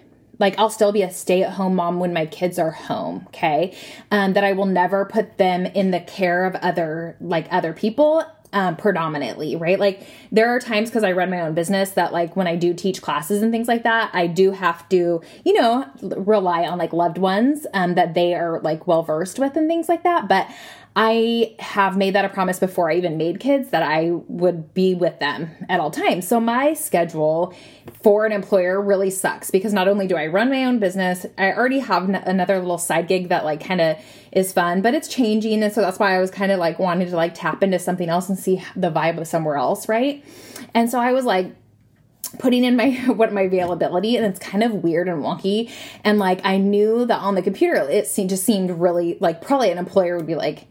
like 0.44 0.60
I'll 0.60 0.70
still 0.70 0.92
be 0.92 1.04
a 1.04 1.10
stay 1.10 1.42
at 1.42 1.54
home 1.54 1.76
mom 1.76 2.02
when 2.02 2.12
my 2.12 2.26
kids 2.26 2.60
are 2.60 2.72
home, 2.72 3.24
okay? 3.28 3.76
Um, 4.12 4.34
that 4.34 4.44
I 4.44 4.52
will 4.52 4.66
never 4.66 5.06
put 5.06 5.38
them 5.38 5.66
in 5.66 5.92
the 5.92 6.02
care 6.02 6.44
of 6.46 6.54
other 6.56 7.16
like 7.22 7.48
other 7.50 7.72
people 7.72 8.26
um, 8.52 8.76
predominantly, 8.76 9.56
right? 9.56 9.80
Like 9.80 10.06
there 10.34 10.50
are 10.50 10.60
times 10.60 10.90
because 10.90 11.06
I 11.06 11.14
run 11.14 11.30
my 11.30 11.40
own 11.40 11.54
business 11.54 11.92
that 11.92 12.12
like 12.12 12.36
when 12.36 12.46
I 12.46 12.58
do 12.58 12.74
teach 12.74 13.02
classes 13.02 13.42
and 13.42 13.54
things 13.54 13.70
like 13.70 13.84
that, 13.84 14.12
I 14.14 14.28
do 14.28 14.52
have 14.52 14.88
to, 14.90 15.22
you 15.46 15.54
know, 15.54 15.90
rely 16.02 16.68
on 16.68 16.78
like 16.78 16.92
loved 16.92 17.18
ones 17.18 17.66
um, 17.74 17.96
that 17.96 18.14
they 18.14 18.36
are 18.36 18.60
like 18.60 18.86
well 18.86 19.02
versed 19.02 19.40
with 19.40 19.56
and 19.56 19.70
things 19.70 19.88
like 19.88 20.04
that. 20.04 20.28
But 20.28 20.50
I 20.96 21.56
have 21.58 21.98
made 21.98 22.14
that 22.14 22.24
a 22.24 22.30
promise 22.30 22.60
before 22.60 22.92
I 22.92 22.96
even 22.96 23.18
made 23.18 23.40
kids 23.40 23.70
that 23.70 23.82
I 23.82 24.12
would 24.12 24.76
be 24.76 24.94
with 24.94 25.20
them 25.20 25.50
at 25.68 25.80
all 25.80 25.90
times. 25.90 26.28
So 26.28 26.40
my 26.40 26.74
schedule 26.74 27.56
for 28.04 28.28
an 28.28 28.32
employer 28.32 28.80
really 28.80 29.10
sucks 29.10 29.50
because 29.50 29.74
not 29.74 29.88
only 29.88 30.06
do 30.06 30.16
I 30.16 30.28
run 30.28 30.52
my 30.52 30.66
own 30.66 30.78
business, 30.78 31.26
I 31.36 31.52
already 31.52 31.80
have 31.80 32.04
n- 32.10 32.16
another 32.16 32.60
little 32.60 32.78
side 32.78 33.08
gig 33.08 33.30
that 33.30 33.44
like 33.44 33.64
kind 33.64 33.82
of 33.82 33.98
is 34.32 34.54
fun, 34.54 34.84
but 34.84 34.94
it's 34.94 35.08
changing 35.08 35.64
and 35.64 35.74
so 35.74 35.82
that's 35.82 35.98
why 35.98 36.16
I 36.16 36.20
was 36.20 36.30
kind 36.30 36.52
of 36.52 36.60
like 36.60 36.78
wanting 36.78 37.10
to 37.10 37.16
like 37.16 37.34
tap 37.34 37.64
into 37.64 37.80
something 37.80 38.10
else 38.10 38.30
and 38.30 38.38
see 38.38 38.64
the 38.76 38.92
vibe 38.92 39.20
of 39.20 39.28
somewhere 39.28 39.58
else, 39.58 39.90
right? 39.90 40.24
And 40.76 40.92
so 40.92 41.00
I 41.00 41.12
was 41.12 41.26
like 41.26 41.56
putting 42.38 42.64
in 42.64 42.76
my 42.76 42.92
what 43.08 43.34
my 43.34 43.42
availability 43.42 44.16
and 44.16 44.28
it's 44.28 44.40
kind 44.40 44.64
of 44.64 44.84
weird 44.84 45.08
and 45.08 45.24
wonky 45.24 45.72
and 46.04 46.20
like 46.20 46.40
I 46.44 46.58
knew 46.58 47.06
that 47.06 47.20
on 47.20 47.34
the 47.34 47.42
computer 47.42 47.76
it 47.76 48.08
seemed, 48.08 48.30
just 48.30 48.44
seemed 48.44 48.70
really 48.72 49.18
like 49.20 49.42
probably 49.42 49.72
an 49.72 49.78
employer 49.80 50.18
would 50.18 50.28
be 50.28 50.36
like 50.36 50.68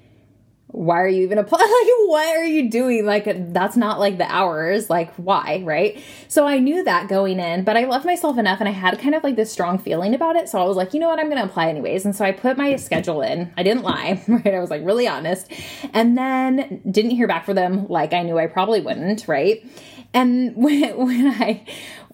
why 0.72 1.00
are 1.02 1.08
you 1.08 1.22
even 1.22 1.38
applying? 1.38 1.62
Like, 1.82 2.08
what 2.08 2.36
are 2.36 2.44
you 2.44 2.68
doing? 2.70 3.06
Like, 3.06 3.52
that's 3.52 3.76
not 3.76 3.98
like 3.98 4.18
the 4.18 4.30
hours. 4.30 4.88
Like, 4.90 5.12
why? 5.14 5.62
Right. 5.64 6.02
So 6.28 6.46
I 6.46 6.58
knew 6.58 6.84
that 6.84 7.08
going 7.08 7.40
in, 7.40 7.64
but 7.64 7.76
I 7.76 7.84
loved 7.84 8.04
myself 8.04 8.38
enough 8.38 8.60
and 8.60 8.68
I 8.68 8.72
had 8.72 8.98
kind 8.98 9.14
of 9.14 9.22
like 9.22 9.36
this 9.36 9.52
strong 9.52 9.78
feeling 9.78 10.14
about 10.14 10.36
it. 10.36 10.48
So 10.48 10.60
I 10.60 10.64
was 10.64 10.76
like, 10.76 10.94
you 10.94 11.00
know 11.00 11.08
what? 11.08 11.18
I'm 11.18 11.26
going 11.28 11.38
to 11.38 11.44
apply 11.44 11.68
anyways. 11.68 12.04
And 12.04 12.14
so 12.14 12.24
I 12.24 12.32
put 12.32 12.56
my 12.56 12.76
schedule 12.76 13.22
in. 13.22 13.52
I 13.56 13.62
didn't 13.62 13.82
lie, 13.82 14.22
right? 14.28 14.54
I 14.54 14.60
was 14.60 14.70
like 14.70 14.84
really 14.84 15.08
honest. 15.08 15.50
And 15.92 16.16
then 16.16 16.82
didn't 16.90 17.12
hear 17.12 17.26
back 17.26 17.44
from 17.44 17.56
them 17.56 17.86
like 17.88 18.12
I 18.12 18.22
knew 18.22 18.38
I 18.38 18.46
probably 18.46 18.80
wouldn't, 18.80 19.28
right? 19.28 19.64
And 20.14 20.54
when, 20.56 20.96
when 20.96 21.26
I, 21.28 21.64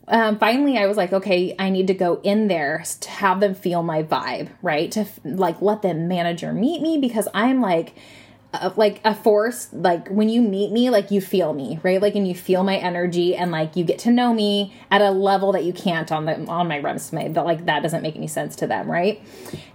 um, 0.09 0.39
finally 0.39 0.79
I 0.79 0.87
was 0.87 0.97
like, 0.97 1.13
okay, 1.13 1.55
I 1.59 1.71
need 1.71 1.89
to 1.89 1.95
go 1.95 2.21
in 2.23 2.49
there 2.49 2.83
to 3.01 3.11
have 3.11 3.41
them 3.41 3.55
feel 3.55 3.83
my 3.83 4.03
vibe, 4.03 4.49
right? 4.63 4.91
To 4.93 5.07
like 5.25 5.61
let 5.61 5.83
the 5.83 5.95
manager 5.95 6.53
meet 6.53 6.81
me 6.81 6.99
because 6.99 7.29
I'm 7.35 7.61
like, 7.61 7.95
uh, 8.55 8.71
like 8.77 8.99
a 9.05 9.15
force 9.15 9.69
like 9.75 10.09
when 10.09 10.31
you 10.31 10.41
meet 10.41 10.73
me 10.73 10.89
like 10.89 11.11
you 11.11 11.21
feel 11.21 11.53
me 11.53 11.79
right? 11.83 12.01
Like 12.01 12.15
and 12.15 12.27
you 12.27 12.35
feel 12.35 12.65
my 12.65 12.79
energy 12.79 13.37
and 13.37 13.51
like 13.51 13.77
you 13.77 13.85
get 13.85 13.99
to 14.01 14.11
know 14.11 14.33
me 14.33 14.75
at 14.91 15.03
a 15.03 15.11
level 15.11 15.53
that 15.53 15.65
you 15.65 15.75
can't 15.75 16.11
on 16.11 16.25
the 16.25 16.47
on 16.47 16.67
my 16.67 16.79
resume 16.79 17.29
but 17.29 17.45
like 17.45 17.67
that 17.67 17.83
doesn't 17.83 18.03
make 18.03 18.17
any 18.17 18.27
sense 18.27 18.57
to 18.57 18.67
them 18.67 18.91
right? 18.91 19.23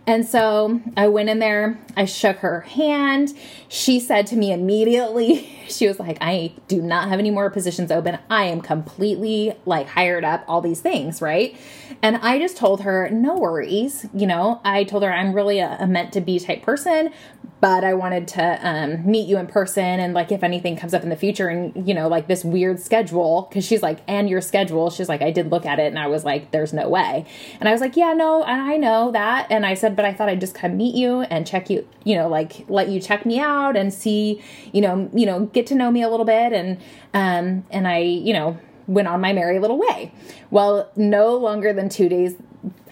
And 0.07 0.25
so 0.25 0.81
i 0.97 1.07
went 1.07 1.29
in 1.29 1.37
there 1.37 1.79
i 1.95 2.05
shook 2.05 2.37
her 2.37 2.61
hand. 2.61 3.37
She 3.67 3.99
said 3.99 4.25
to 4.27 4.35
me 4.35 4.51
immediately 4.51 5.47
she 5.69 5.87
was 5.87 5.99
like 5.99 6.17
i 6.19 6.51
do 6.67 6.81
not 6.81 7.09
have 7.09 7.19
any 7.19 7.29
more 7.29 7.51
positions 7.51 7.91
open. 7.91 8.17
I 8.31 8.45
am 8.45 8.59
completely 8.59 9.55
like 9.65 9.87
hired 9.87 10.25
up 10.25 10.45
all 10.47 10.61
these 10.61 10.81
things 10.81 11.21
right? 11.21 11.55
And 12.01 12.17
i 12.17 12.39
just 12.39 12.57
told 12.57 12.81
her 12.81 13.07
no 13.11 13.35
worries 13.35 14.07
you 14.15 14.25
know? 14.25 14.61
I 14.63 14.83
told 14.83 15.03
her 15.03 15.13
i'm 15.13 15.31
really 15.31 15.59
a, 15.59 15.77
a 15.79 15.85
meant 15.85 16.11
to 16.13 16.21
be 16.21 16.39
type 16.39 16.63
person 16.63 17.13
but 17.63 17.85
I 17.85 17.93
wanted 17.93 18.27
to 18.27 18.59
um, 18.61 19.09
meet 19.09 19.25
you 19.25 19.37
in 19.37 19.47
person 19.47 19.85
and 19.85 20.13
like 20.13 20.33
if 20.33 20.43
anything 20.43 20.75
comes 20.75 20.93
up 20.93 21.01
in 21.01 21.07
the 21.07 21.15
future 21.15 21.47
and 21.47 21.87
you 21.87 21.93
know 21.93 22.09
like 22.09 22.27
this 22.27 22.43
weird 22.43 22.81
schedule 22.81 23.47
because 23.47 23.63
she's 23.63 23.81
like 23.81 23.99
and 24.05 24.29
your 24.29 24.41
schedule. 24.41 24.89
She's 24.89 25.07
like 25.07 25.21
I 25.21 25.31
did 25.31 25.49
look 25.49 25.65
at 25.65 25.79
it 25.79 25.85
and 25.85 25.97
I 25.97 26.07
was 26.07 26.25
like 26.25 26.51
there's 26.51 26.73
no 26.73 26.89
way. 26.89 27.25
And 27.61 27.69
I 27.69 27.71
was 27.71 27.79
like 27.79 27.95
yeah 27.95 28.11
no 28.11 28.43
I 28.43 28.75
know 28.75 29.13
that. 29.13 29.47
And 29.49 29.65
I 29.65 29.75
said 29.75 29.95
but 29.95 30.03
I 30.03 30.11
thought 30.11 30.27
I'd 30.27 30.41
just 30.41 30.55
come 30.55 30.75
meet 30.75 30.93
you 30.93 31.21
and 31.21 31.47
check 31.47 31.69
you 31.69 31.87
you 32.03 32.15
know 32.15 32.27
like 32.27 32.65
let 32.67 32.89
you 32.89 32.99
check 32.99 33.25
me 33.25 33.39
out 33.39 33.77
and 33.77 33.93
see 33.93 34.43
you 34.73 34.81
know 34.81 35.09
you 35.13 35.25
know 35.25 35.45
get 35.45 35.65
to 35.67 35.75
know 35.75 35.89
me 35.89 36.01
a 36.01 36.09
little 36.09 36.25
bit. 36.25 36.51
And 36.51 36.81
um 37.13 37.63
and 37.71 37.87
I 37.87 37.99
you 37.99 38.33
know 38.33 38.59
went 38.87 39.07
on 39.07 39.21
my 39.21 39.31
merry 39.31 39.59
little 39.59 39.79
way. 39.79 40.11
Well, 40.51 40.91
no 40.97 41.37
longer 41.37 41.71
than 41.71 41.87
two 41.87 42.09
days 42.09 42.35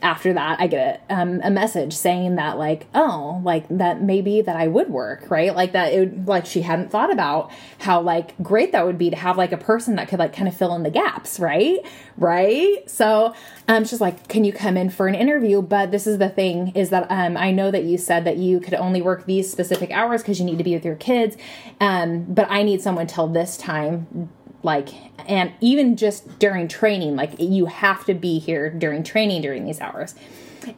after 0.02 0.34
that 0.34 0.60
i 0.60 0.68
get 0.68 1.04
a, 1.10 1.14
um, 1.16 1.40
a 1.44 1.52
message 1.52 1.94
saying 1.94 2.36
that 2.36 2.58
like 2.58 2.88
oh 2.94 3.42
like 3.44 3.66
that 3.70 4.02
maybe 4.02 4.42
that 4.42 4.56
i 4.56 4.68
would 4.68 4.90
work 4.90 5.30
right? 5.30 5.56
Like 5.56 5.72
that 5.72 5.94
it 5.94 6.00
would, 6.00 6.28
like 6.28 6.46
she 6.46 6.62
hadn't 6.62 6.92
thought 6.92 7.12
about 7.12 7.52
how 7.80 8.02
like 8.02 8.38
great 8.44 8.72
that 8.74 8.86
would 8.86 8.98
be 8.98 9.10
to 9.10 9.16
have 9.16 9.38
like 9.38 9.52
a 9.52 9.58
person 9.58 9.96
that 9.96 10.08
could 10.10 10.20
like 10.20 10.34
kind 10.34 10.48
of 10.48 10.56
fill 10.56 10.76
in 10.76 10.84
the 10.84 10.90
gaps 10.92 11.40
right? 11.40 11.80
Right? 12.18 12.90
So 12.90 13.34
um 13.68 13.86
she's 13.86 14.02
like 14.02 14.28
can 14.28 14.44
you 14.44 14.54
come 14.54 14.78
in 14.78 14.90
for 14.90 15.08
an 15.08 15.16
interview? 15.16 15.62
But 15.62 15.92
this 15.92 16.06
is 16.06 16.18
the 16.18 16.30
thing 16.30 16.74
is 16.76 16.90
that 16.90 17.08
um 17.10 17.38
i 17.38 17.52
know 17.52 17.72
that 17.72 17.84
you 17.86 17.98
said 17.98 18.26
that 18.26 18.38
you 18.38 18.60
could 18.60 18.74
only 18.74 19.02
work 19.02 19.26
these 19.26 19.52
specific 19.52 19.92
hours 19.92 20.22
because 20.22 20.40
you 20.40 20.46
need 20.46 20.58
to 20.58 20.64
be 20.64 20.74
with 20.74 20.86
your 20.86 20.96
kids 20.96 21.38
um 21.80 22.24
but 22.26 22.48
i 22.50 22.64
need 22.64 22.82
someone 22.82 23.08
till 23.08 23.28
this 23.28 23.58
time 23.58 24.30
like 24.64 24.90
and 25.30 25.52
even 25.62 25.96
just 25.96 26.40
during 26.40 26.68
training 26.68 27.16
like 27.16 27.34
you 27.40 27.66
have 27.66 28.06
to 28.06 28.14
be 28.14 28.40
here 28.40 28.70
during 28.70 29.04
training 29.04 29.42
during 29.42 29.66
these 29.66 29.82
hours 29.82 30.16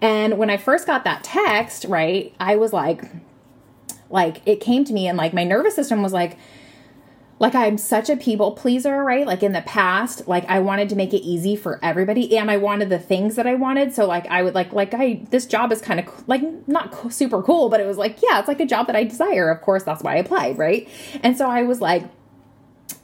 and 0.01 0.37
when 0.37 0.49
i 0.49 0.57
first 0.57 0.85
got 0.87 1.03
that 1.03 1.23
text 1.23 1.85
right 1.85 2.33
i 2.39 2.55
was 2.55 2.73
like 2.73 3.03
like 4.09 4.41
it 4.45 4.59
came 4.59 4.83
to 4.85 4.93
me 4.93 5.07
and 5.07 5.17
like 5.17 5.33
my 5.33 5.43
nervous 5.43 5.75
system 5.75 6.01
was 6.01 6.13
like 6.13 6.37
like 7.39 7.55
I'm 7.55 7.77
such 7.77 8.09
a 8.09 8.15
people 8.15 8.51
pleaser, 8.51 9.03
right? 9.03 9.27
Like 9.27 9.43
in 9.43 9.51
the 9.51 9.63
past, 9.63 10.29
like 10.29 10.45
I 10.45 10.59
wanted 10.59 10.87
to 10.89 10.95
make 10.95 11.13
it 11.13 11.21
easy 11.23 11.57
for 11.57 11.77
everybody 11.83 12.37
and 12.37 12.49
I 12.49 12.55
wanted 12.55 12.87
the 12.87 12.99
things 12.99 13.35
that 13.35 13.45
I 13.45 13.55
wanted. 13.55 13.93
So 13.93 14.05
like 14.05 14.25
I 14.27 14.43
would 14.43 14.55
like 14.55 14.71
like 14.71 14.93
I 14.93 15.23
this 15.29 15.45
job 15.45 15.71
is 15.73 15.81
kind 15.81 15.99
of 15.99 16.27
like 16.27 16.41
not 16.69 17.11
super 17.11 17.41
cool, 17.41 17.67
but 17.67 17.81
it 17.81 17.85
was 17.85 17.97
like 17.97 18.21
yeah, 18.21 18.39
it's 18.39 18.47
like 18.47 18.61
a 18.61 18.65
job 18.65 18.87
that 18.87 18.95
I 18.95 19.03
desire. 19.03 19.49
Of 19.49 19.61
course, 19.61 19.83
that's 19.83 20.01
why 20.01 20.13
I 20.13 20.17
applied, 20.19 20.57
right? 20.57 20.87
And 21.21 21.37
so 21.37 21.49
I 21.49 21.63
was 21.63 21.81
like 21.81 22.03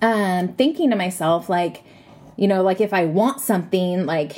um, 0.02 0.50
thinking 0.54 0.90
to 0.90 0.96
myself, 0.96 1.50
like, 1.50 1.84
you 2.36 2.48
know, 2.48 2.64
like 2.64 2.82
if 2.82 2.94
I 2.94 3.06
want 3.06 3.42
something, 3.42 4.06
like, 4.06 4.38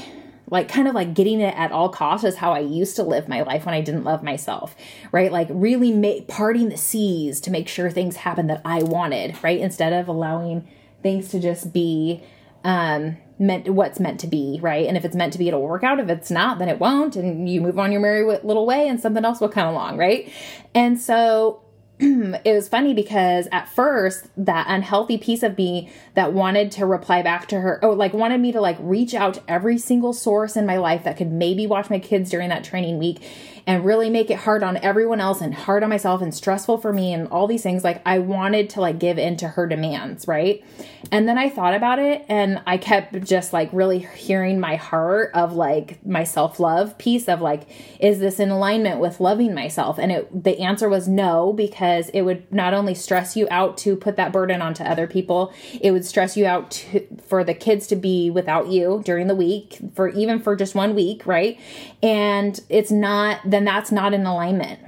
like 0.49 0.67
kind 0.67 0.87
of 0.87 0.93
like 0.93 1.13
getting 1.13 1.39
it 1.39 1.55
at 1.57 1.71
all 1.71 1.89
costs 1.89 2.25
is 2.25 2.35
how 2.35 2.51
I 2.51 2.59
used 2.59 2.97
to 2.97 3.03
live 3.03 3.29
my 3.29 3.41
life 3.41 3.65
when 3.65 3.73
I 3.73 3.81
didn't 3.81 4.03
love 4.03 4.21
myself, 4.21 4.75
right? 5.11 5.31
Like 5.31 5.47
really 5.49 5.91
make 5.91 6.27
parting 6.27 6.69
the 6.69 6.77
seas 6.77 7.39
to 7.41 7.51
make 7.51 7.69
sure 7.69 7.89
things 7.89 8.17
happen 8.17 8.47
that 8.47 8.61
I 8.65 8.83
wanted, 8.83 9.41
right? 9.41 9.59
Instead 9.59 9.93
of 9.93 10.09
allowing 10.09 10.67
things 11.01 11.29
to 11.29 11.39
just 11.39 11.73
be 11.73 12.21
um 12.63 13.17
meant 13.39 13.67
what's 13.69 13.99
meant 13.99 14.19
to 14.19 14.27
be, 14.27 14.59
right? 14.61 14.87
And 14.87 14.95
if 14.95 15.03
it's 15.03 15.15
meant 15.15 15.33
to 15.33 15.39
be, 15.39 15.47
it'll 15.47 15.63
work 15.63 15.83
out. 15.83 15.99
If 15.99 16.09
it's 16.09 16.29
not, 16.29 16.59
then 16.59 16.69
it 16.69 16.79
won't, 16.79 17.15
and 17.15 17.49
you 17.49 17.59
move 17.59 17.79
on 17.79 17.91
your 17.91 17.99
merry 17.99 18.23
little 18.23 18.67
way, 18.67 18.87
and 18.87 18.99
something 18.99 19.25
else 19.25 19.41
will 19.41 19.49
come 19.49 19.67
along, 19.67 19.97
right? 19.97 20.31
And 20.75 20.99
so 21.01 21.63
it 22.43 22.53
was 22.53 22.67
funny 22.67 22.95
because 22.95 23.47
at 23.51 23.69
first 23.69 24.27
that 24.35 24.65
unhealthy 24.67 25.19
piece 25.19 25.43
of 25.43 25.55
me 25.55 25.91
that 26.15 26.33
wanted 26.33 26.71
to 26.71 26.85
reply 26.87 27.21
back 27.21 27.47
to 27.47 27.61
her 27.61 27.79
or 27.83 27.93
like 27.93 28.11
wanted 28.11 28.41
me 28.41 28.51
to 28.51 28.59
like 28.59 28.77
reach 28.79 29.13
out 29.13 29.35
to 29.35 29.43
every 29.47 29.77
single 29.77 30.11
source 30.11 30.57
in 30.57 30.65
my 30.65 30.77
life 30.77 31.03
that 31.03 31.15
could 31.15 31.31
maybe 31.31 31.67
watch 31.67 31.91
my 31.91 31.99
kids 31.99 32.31
during 32.31 32.49
that 32.49 32.63
training 32.63 32.97
week 32.97 33.21
and 33.67 33.85
really 33.85 34.09
make 34.09 34.29
it 34.29 34.39
hard 34.39 34.63
on 34.63 34.77
everyone 34.77 35.19
else 35.19 35.41
and 35.41 35.53
hard 35.53 35.83
on 35.83 35.89
myself 35.89 36.21
and 36.21 36.33
stressful 36.33 36.77
for 36.77 36.91
me 36.91 37.13
and 37.13 37.27
all 37.27 37.47
these 37.47 37.63
things 37.63 37.83
like 37.83 38.01
I 38.05 38.19
wanted 38.19 38.69
to 38.71 38.81
like 38.81 38.99
give 38.99 39.17
in 39.17 39.37
to 39.37 39.47
her 39.49 39.67
demands, 39.67 40.27
right? 40.27 40.63
And 41.11 41.27
then 41.27 41.37
I 41.37 41.49
thought 41.49 41.73
about 41.73 41.99
it 41.99 42.25
and 42.29 42.61
I 42.65 42.77
kept 42.77 43.23
just 43.23 43.53
like 43.53 43.69
really 43.71 43.99
hearing 43.99 44.59
my 44.59 44.75
heart 44.75 45.31
of 45.33 45.53
like 45.53 46.05
my 46.05 46.23
self-love 46.23 46.97
piece 46.97 47.27
of 47.27 47.41
like 47.41 47.67
is 47.99 48.19
this 48.19 48.39
in 48.39 48.49
alignment 48.49 48.99
with 48.99 49.19
loving 49.19 49.53
myself? 49.53 49.99
And 49.99 50.11
it 50.11 50.43
the 50.43 50.59
answer 50.59 50.89
was 50.89 51.07
no 51.07 51.53
because 51.53 52.09
it 52.09 52.21
would 52.21 52.51
not 52.51 52.73
only 52.73 52.95
stress 52.95 53.35
you 53.35 53.47
out 53.51 53.77
to 53.79 53.95
put 53.95 54.15
that 54.15 54.31
burden 54.31 54.61
onto 54.61 54.83
other 54.83 55.07
people, 55.07 55.53
it 55.79 55.91
would 55.91 56.05
stress 56.05 56.35
you 56.35 56.45
out 56.45 56.71
to, 56.71 57.07
for 57.27 57.43
the 57.43 57.53
kids 57.53 57.87
to 57.87 57.95
be 57.95 58.29
without 58.29 58.67
you 58.67 59.01
during 59.05 59.27
the 59.27 59.35
week 59.35 59.79
for 59.93 60.09
even 60.09 60.39
for 60.39 60.55
just 60.55 60.75
one 60.75 60.95
week, 60.95 61.25
right? 61.25 61.59
And 62.01 62.59
it's 62.69 62.91
not 62.91 63.49
then 63.51 63.65
that's 63.65 63.91
not 63.91 64.13
in 64.13 64.25
alignment. 64.25 64.79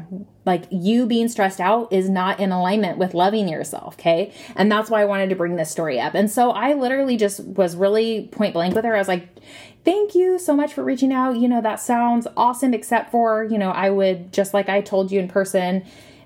Like 0.46 0.66
you 0.72 1.06
being 1.06 1.30
stressed 1.30 1.62
out 1.62 1.92
is 1.94 2.10
not 2.10 2.40
in 2.40 2.52
alignment 2.52 2.98
with 2.98 3.14
loving 3.14 3.48
yourself, 3.48 3.96
okay? 3.96 4.34
And 4.56 4.72
that's 4.72 4.90
why 4.90 5.02
I 5.02 5.06
wanted 5.06 5.30
to 5.30 5.36
bring 5.36 5.56
this 5.56 5.72
story 5.72 6.00
up. 6.00 6.16
And 6.16 6.30
so 6.30 6.52
I 6.52 6.74
literally 6.74 7.16
just 7.16 7.44
was 7.46 7.76
really 7.76 8.28
point 8.32 8.54
blank 8.54 8.76
with 8.76 8.84
her. 8.84 8.94
I 8.94 9.00
was 9.00 9.08
like, 9.08 9.30
thank 9.86 10.16
you 10.16 10.38
so 10.38 10.56
much 10.56 10.74
for 10.74 10.84
reaching 10.84 11.14
out. 11.14 11.38
You 11.38 11.48
know, 11.48 11.62
that 11.62 11.80
sounds 11.80 12.28
awesome, 12.36 12.74
except 12.74 13.12
for, 13.12 13.46
you 13.46 13.58
know, 13.58 13.72
I 13.72 13.90
would, 13.90 14.34
just 14.34 14.54
like 14.54 14.68
I 14.68 14.82
told 14.82 15.12
you 15.12 15.20
in 15.20 15.30
person, 15.30 15.86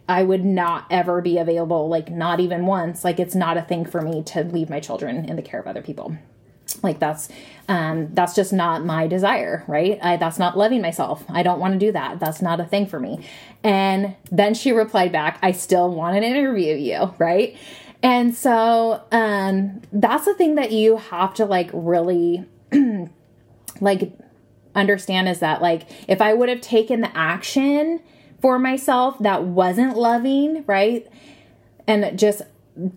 I 0.09 0.23
would 0.23 0.45
not 0.45 0.85
ever 0.89 1.21
be 1.21 1.37
available, 1.37 1.89
like 1.89 2.09
not 2.09 2.39
even 2.39 2.65
once. 2.65 3.03
Like 3.03 3.19
it's 3.19 3.35
not 3.35 3.57
a 3.57 3.61
thing 3.61 3.85
for 3.85 4.01
me 4.01 4.23
to 4.23 4.43
leave 4.43 4.69
my 4.69 4.79
children 4.79 5.25
in 5.25 5.35
the 5.35 5.41
care 5.41 5.59
of 5.59 5.67
other 5.67 5.81
people. 5.81 6.17
Like 6.83 6.99
that's 6.99 7.29
um, 7.67 8.13
that's 8.13 8.33
just 8.33 8.53
not 8.53 8.85
my 8.85 9.07
desire 9.07 9.63
right? 9.67 9.99
I, 10.01 10.17
that's 10.17 10.39
not 10.39 10.57
loving 10.57 10.81
myself. 10.81 11.23
I 11.29 11.43
don't 11.43 11.59
want 11.59 11.73
to 11.73 11.79
do 11.79 11.91
that. 11.91 12.19
That's 12.19 12.41
not 12.41 12.59
a 12.59 12.65
thing 12.65 12.87
for 12.87 12.99
me. 12.99 13.25
And 13.63 14.15
then 14.31 14.53
she 14.53 14.71
replied 14.71 15.11
back 15.11 15.39
i 15.41 15.51
still 15.51 15.93
want 15.93 16.15
to 16.15 16.23
interview 16.23 16.75
you 16.75 17.13
right? 17.17 17.57
And 18.03 18.35
so 18.35 19.03
um, 19.11 19.81
that's 19.91 20.25
the 20.25 20.33
thing 20.35 20.55
that 20.55 20.71
you 20.71 20.97
have 20.97 21.33
to 21.35 21.45
like 21.45 21.69
really 21.73 22.45
like 23.81 24.11
understand 24.75 25.27
is 25.27 25.39
that 25.39 25.61
like 25.61 25.87
if 26.07 26.21
I 26.21 26.33
would 26.33 26.49
have 26.49 26.61
taken 26.61 27.01
the 27.01 27.17
action 27.17 27.99
for 28.41 28.59
myself 28.59 29.17
that 29.19 29.43
wasn't 29.43 29.97
loving, 29.97 30.63
right? 30.67 31.07
And 31.87 32.17
just 32.17 32.43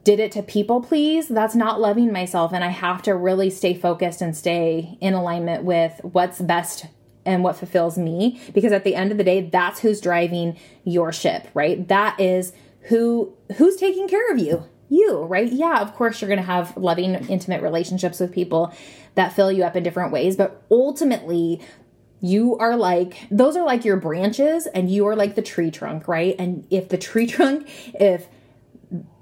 did 0.04 0.20
it 0.20 0.32
to 0.32 0.42
people 0.42 0.80
please, 0.82 1.28
that's 1.28 1.54
not 1.54 1.80
loving 1.80 2.12
myself 2.12 2.52
and 2.52 2.64
I 2.64 2.68
have 2.68 3.02
to 3.02 3.14
really 3.14 3.50
stay 3.50 3.74
focused 3.74 4.20
and 4.20 4.36
stay 4.36 4.98
in 5.00 5.14
alignment 5.14 5.64
with 5.64 6.00
what's 6.02 6.40
best 6.40 6.86
and 7.24 7.44
what 7.44 7.56
fulfills 7.56 7.98
me 7.98 8.40
because 8.54 8.72
at 8.72 8.84
the 8.84 8.94
end 8.94 9.12
of 9.12 9.18
the 9.18 9.24
day 9.24 9.42
that's 9.42 9.80
who's 9.80 10.00
driving 10.00 10.58
your 10.84 11.12
ship, 11.12 11.48
right? 11.54 11.86
That 11.88 12.18
is 12.18 12.52
who 12.88 13.34
who's 13.56 13.76
taking 13.76 14.08
care 14.08 14.30
of 14.32 14.38
you 14.38 14.64
you, 14.90 15.22
right? 15.22 15.50
Yeah, 15.50 15.80
of 15.80 15.94
course, 15.94 16.20
you're 16.20 16.28
going 16.28 16.40
to 16.40 16.44
have 16.44 16.76
loving, 16.76 17.14
intimate 17.14 17.62
relationships 17.62 18.18
with 18.18 18.32
people 18.32 18.74
that 19.14 19.32
fill 19.32 19.50
you 19.50 19.62
up 19.62 19.76
in 19.76 19.84
different 19.84 20.12
ways, 20.12 20.36
but 20.36 20.62
ultimately, 20.70 21.60
you 22.20 22.58
are 22.58 22.76
like 22.76 23.26
those 23.30 23.56
are 23.56 23.64
like 23.64 23.84
your 23.84 23.96
branches 23.96 24.66
and 24.66 24.90
you 24.90 25.06
are 25.06 25.16
like 25.16 25.36
the 25.36 25.42
tree 25.42 25.70
trunk 25.70 26.06
right 26.06 26.36
and 26.38 26.66
if 26.68 26.90
the 26.90 26.98
tree 26.98 27.26
trunk 27.26 27.66
if 27.98 28.28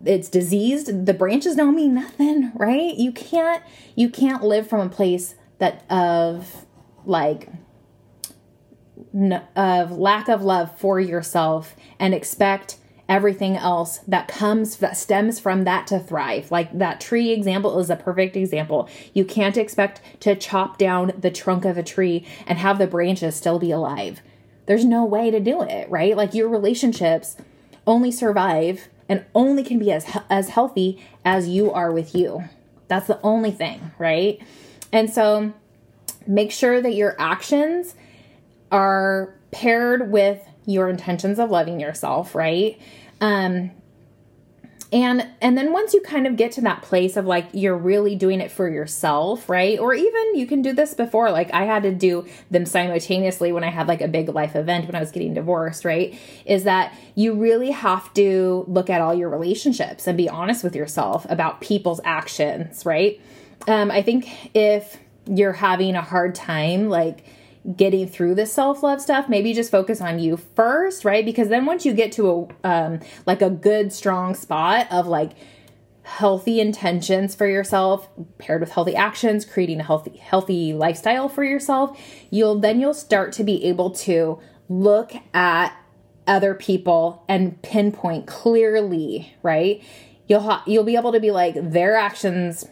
it's 0.05 0.29
diseased 0.29 1.07
the 1.07 1.15
branches 1.15 1.57
don't 1.57 1.75
mean 1.75 1.95
nothing 1.95 2.53
right 2.55 2.95
you 2.97 3.13
can't 3.13 3.63
you 3.95 4.09
can't 4.09 4.43
live 4.43 4.67
from 4.69 4.81
a 4.81 4.89
place 4.89 5.35
that 5.59 5.85
of 5.91 6.67
like 7.05 7.49
of 9.57 9.93
lack 9.93 10.29
of 10.29 10.43
love 10.43 10.77
for 10.79 11.01
yourself 11.01 11.75
and 11.99 12.15
expect 12.15 12.79
everything 13.09 13.57
else 13.57 13.99
that 14.07 14.29
comes 14.29 14.77
that 14.77 14.97
stems 14.97 15.41
from 15.41 15.65
that 15.65 15.87
to 15.87 15.99
thrive. 15.99 16.51
Like 16.51 16.79
that 16.79 17.01
tree 17.01 17.31
example 17.31 17.79
is 17.79 17.89
a 17.89 17.97
perfect 17.97 18.37
example. 18.37 18.89
You 19.15 19.25
can't 19.25 19.57
expect 19.57 20.01
to 20.21 20.35
chop 20.35 20.77
down 20.79 21.13
the 21.19 21.31
trunk 21.31 21.65
of 21.65 21.79
a 21.79 21.83
tree 21.83 22.27
and 22.47 22.59
have 22.59 22.79
the 22.79 22.87
branches 22.87 23.35
still 23.35 23.59
be 23.59 23.71
alive. 23.71 24.21
There's 24.67 24.85
no 24.85 25.05
way 25.07 25.31
to 25.31 25.41
do 25.41 25.63
it, 25.63 25.89
right? 25.89 26.17
Like 26.17 26.35
your 26.35 26.49
relationships 26.49 27.37
only 27.87 28.13
survive 28.13 28.89
and 29.09 29.25
only 29.35 29.65
can 29.65 29.79
be 29.79 29.91
as 29.93 30.07
as 30.31 30.51
healthy 30.51 31.03
as 31.25 31.49
you 31.49 31.73
are 31.73 31.93
with 31.93 32.15
you. 32.15 32.45
That's 32.89 33.07
the 33.07 33.21
only 33.23 33.51
thing, 33.51 33.91
right? 33.99 34.41
And 34.93 35.11
so 35.11 35.53
make 36.27 36.51
sure 36.53 36.81
that 36.81 36.95
your 36.95 37.17
actions 37.19 37.95
are 38.71 39.35
paired 39.51 40.11
with 40.11 40.43
your 40.67 40.89
intentions 40.89 41.39
of 41.39 41.51
loving 41.51 41.81
yourself, 41.81 42.35
right? 42.35 42.79
Um, 43.21 43.71
and 44.93 45.27
and 45.43 45.59
then 45.59 45.73
once 45.73 45.93
you 45.93 46.01
kind 46.01 46.27
of 46.27 46.37
get 46.37 46.53
to 46.53 46.61
that 46.63 46.83
place 46.83 47.17
of 47.17 47.27
like 47.27 47.47
you're 47.53 47.77
really 47.77 48.17
doing 48.17 48.41
it 48.41 48.51
for 48.51 48.69
yourself 48.69 49.49
right? 49.49 49.79
Or 49.79 49.93
even 49.93 50.35
you 50.35 50.47
can 50.47 50.63
do 50.63 50.73
this 50.73 50.95
before 50.95 51.31
like 51.31 51.53
i 51.53 51.65
had 51.65 51.83
to 51.83 51.93
do 51.93 52.27
them 52.51 52.65
simultaneously 52.65 53.53
when 53.53 53.65
i 53.65 53.71
had 53.71 53.87
like 53.87 54.01
a 54.01 54.09
big 54.09 54.29
life 54.31 54.57
event 54.57 54.87
when 54.87 54.95
i 54.95 55.01
was 55.01 55.11
getting 55.11 55.35
divorced 55.35 55.85
right? 55.85 56.19
Is 56.47 56.65
that 56.65 56.97
you 57.15 57.35
really 57.35 57.71
have 57.71 58.13
to 58.15 58.65
look 58.67 58.89
at 58.89 59.01
all 59.01 59.15
your 59.15 59.29
relationships 59.29 60.07
and 60.07 60.17
be 60.17 60.29
honest 60.29 60.65
with 60.65 60.75
yourself 60.75 61.27
about 61.29 61.61
people's 61.61 62.01
actions 62.05 62.87
right? 62.87 63.21
Um, 63.67 63.91
i 63.91 64.01
think 64.01 64.55
if 64.55 64.99
you're 65.27 65.53
having 65.53 65.95
a 65.97 66.03
hard 66.03 66.35
time 66.35 66.89
like 66.89 67.25
getting 67.77 68.09
through 68.09 68.35
the 68.35 68.47
self-love 68.47 69.01
stuff 69.01 69.29
maybe 69.29 69.53
just 69.53 69.71
focus 69.71 70.01
on 70.01 70.19
you 70.19 70.37
first 70.37 71.05
right? 71.05 71.25
Because 71.25 71.49
then 71.49 71.67
once 71.67 71.85
you 71.85 71.93
get 71.93 72.13
to 72.13 72.49
a 72.65 72.69
um 72.69 73.01
like 73.27 73.43
a 73.43 73.51
good 73.51 73.93
strong 73.93 74.35
spot 74.35 74.87
of 74.91 75.07
like 75.07 75.33
healthy 76.03 76.59
intentions 76.59 77.35
for 77.35 77.47
yourself 77.47 78.09
paired 78.39 78.61
with 78.61 78.71
healthy 78.71 78.97
actions 78.97 79.45
creating 79.45 79.79
a 79.79 79.83
healthy 79.85 80.17
healthy 80.17 80.73
lifestyle 80.73 81.29
for 81.29 81.45
yourself 81.45 81.99
you'll 82.31 82.59
then 82.59 82.81
you'll 82.81 82.95
start 82.95 83.31
to 83.31 83.45
be 83.45 83.63
able 83.67 83.91
to 83.91 84.39
look 84.71 85.13
at 85.35 85.77
other 86.27 86.55
people 86.55 87.25
and 87.29 87.61
pinpoint 87.63 88.27
clearly 88.27 89.35
right? 89.43 89.83
You'll 90.27 90.41
ha- 90.41 90.63
you'll 90.67 90.85
be 90.85 90.97
able 90.97 91.13
to 91.13 91.21
be 91.21 91.31
like 91.31 91.55
their 91.57 91.97
actions 91.97 92.67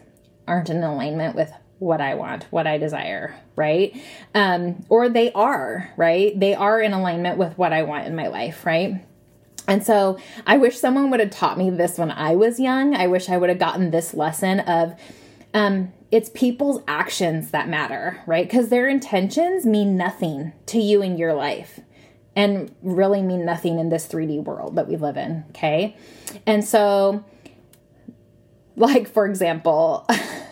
aren't 0.47 0.69
in 0.69 0.83
alignment 0.83 1.35
with 1.35 1.51
what 1.79 2.01
I 2.01 2.15
want, 2.15 2.45
what 2.49 2.67
I 2.67 2.77
desire, 2.77 3.35
right? 3.55 3.95
Um, 4.33 4.85
or 4.89 5.09
they 5.09 5.31
are, 5.33 5.91
right? 5.97 6.37
They 6.39 6.55
are 6.55 6.81
in 6.81 6.93
alignment 6.93 7.37
with 7.37 7.57
what 7.57 7.73
I 7.73 7.83
want 7.83 8.07
in 8.07 8.15
my 8.15 8.27
life, 8.27 8.65
right? 8.65 9.03
And 9.67 9.85
so 9.85 10.17
I 10.45 10.57
wish 10.57 10.79
someone 10.79 11.09
would 11.11 11.19
have 11.19 11.29
taught 11.29 11.57
me 11.57 11.69
this 11.69 11.97
when 11.97 12.11
I 12.11 12.35
was 12.35 12.59
young. 12.59 12.95
I 12.95 13.07
wish 13.07 13.29
I 13.29 13.37
would 13.37 13.49
have 13.49 13.59
gotten 13.59 13.91
this 13.91 14.13
lesson 14.13 14.61
of 14.61 14.95
um, 15.53 15.91
it's 16.09 16.29
people's 16.29 16.81
actions 16.87 17.51
that 17.51 17.67
matter, 17.67 18.21
right? 18.25 18.47
Because 18.47 18.69
their 18.69 18.87
intentions 18.87 19.65
mean 19.65 19.97
nothing 19.97 20.53
to 20.67 20.79
you 20.79 21.01
in 21.01 21.17
your 21.17 21.33
life 21.33 21.81
and 22.35 22.73
really 22.81 23.21
mean 23.21 23.43
nothing 23.45 23.79
in 23.79 23.89
this 23.89 24.07
3D 24.07 24.43
world 24.43 24.75
that 24.75 24.87
we 24.87 24.95
live 24.95 25.17
in, 25.17 25.43
okay? 25.49 25.97
And 26.45 26.63
so, 26.63 27.25
like, 28.75 29.07
for 29.09 29.25
example, 29.25 30.07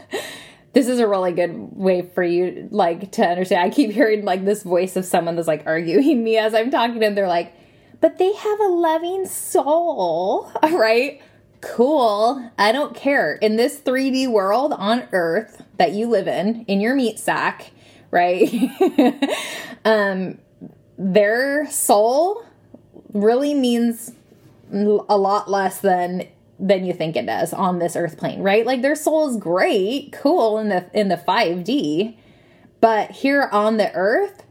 this 0.76 0.90
is 0.90 1.00
a 1.00 1.08
really 1.08 1.32
good 1.32 1.56
way 1.72 2.02
for 2.02 2.22
you 2.22 2.68
like 2.70 3.14
to 3.14 3.26
understand. 3.26 3.64
I 3.64 3.74
keep 3.74 3.92
hearing 3.92 4.26
like 4.26 4.44
this 4.44 4.62
voice 4.62 4.98
of 4.98 5.06
someone 5.06 5.38
that's 5.38 5.48
like 5.48 5.64
arguing 5.66 6.22
me 6.24 6.38
as 6.38 6.54
I'm 6.54 6.70
talking 6.70 7.02
and 7.02 7.18
they're 7.18 7.30
like, 7.30 7.54
"But 8.02 8.18
they 8.18 8.34
have 8.34 8.60
a 8.60 8.68
loving 8.68 9.26
soul." 9.26 10.52
right? 10.64 11.22
Cool. 11.62 12.52
I 12.60 12.74
don't 12.74 12.94
care. 12.94 13.36
In 13.36 13.56
this 13.56 13.80
3D 13.80 14.28
world 14.28 14.74
on 14.74 15.08
earth 15.14 15.64
that 15.78 15.94
you 15.94 16.08
live 16.08 16.28
in, 16.28 16.66
in 16.66 16.82
your 16.82 16.94
meat 16.94 17.20
sack, 17.20 17.72
right? 18.12 18.54
um 19.86 20.38
their 20.98 21.70
soul 21.72 22.46
really 23.14 23.54
means 23.54 24.12
a 24.74 25.18
lot 25.18 25.50
less 25.50 25.80
than 25.80 26.28
than 26.60 26.86
you 26.86 26.94
think 26.94 27.16
it 27.16 27.26
does 27.26 27.54
on 27.54 27.80
this 27.80 27.96
earth 27.96 28.18
plane, 28.18 28.42
right? 28.42 28.66
Like 28.66 28.82
their 28.82 28.96
soul 28.96 29.30
is 29.30 29.38
great, 29.38 30.12
cool 30.14 30.58
in 30.58 30.70
the 30.70 30.90
in 30.94 31.10
the 31.10 31.18
5D, 31.18 32.18
but 32.82 33.12
here 33.12 33.50
on 33.52 33.78
the 33.78 33.94
earth, 33.94 34.44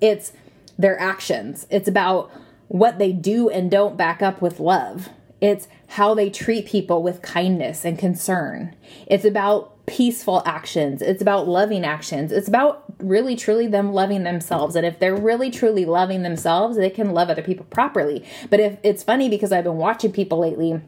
it's 0.00 0.32
their 0.78 0.98
actions. 1.00 1.66
It's 1.70 1.88
about 1.88 2.30
what 2.68 2.98
they 2.98 3.12
do 3.12 3.48
and 3.48 3.70
don't 3.70 3.96
back 3.96 4.22
up 4.22 4.42
with 4.42 4.60
love. 4.60 5.10
It's 5.40 5.68
how 5.88 6.14
they 6.14 6.30
treat 6.30 6.66
people 6.66 7.02
with 7.02 7.20
kindness 7.20 7.84
and 7.84 7.98
concern. 7.98 8.74
It's 9.06 9.24
about 9.24 9.72
peaceful 9.86 10.42
actions. 10.46 11.02
It's 11.02 11.20
about 11.20 11.48
loving 11.48 11.84
actions. 11.84 12.32
It's 12.32 12.48
about 12.48 12.84
really 12.98 13.36
truly 13.36 13.66
them 13.66 13.92
loving 13.92 14.22
themselves. 14.22 14.76
And 14.76 14.86
if 14.86 14.98
they're 14.98 15.16
really 15.16 15.50
truly 15.50 15.84
loving 15.84 16.22
themselves, 16.22 16.76
they 16.76 16.90
can 16.90 17.10
love 17.10 17.28
other 17.28 17.42
people 17.42 17.66
properly. 17.66 18.24
But 18.48 18.60
if 18.60 18.78
it's 18.82 19.02
funny 19.02 19.28
because 19.28 19.52
I've 19.52 19.64
been 19.64 19.76
watching 19.76 20.12
people 20.12 20.38
lately 20.38 20.80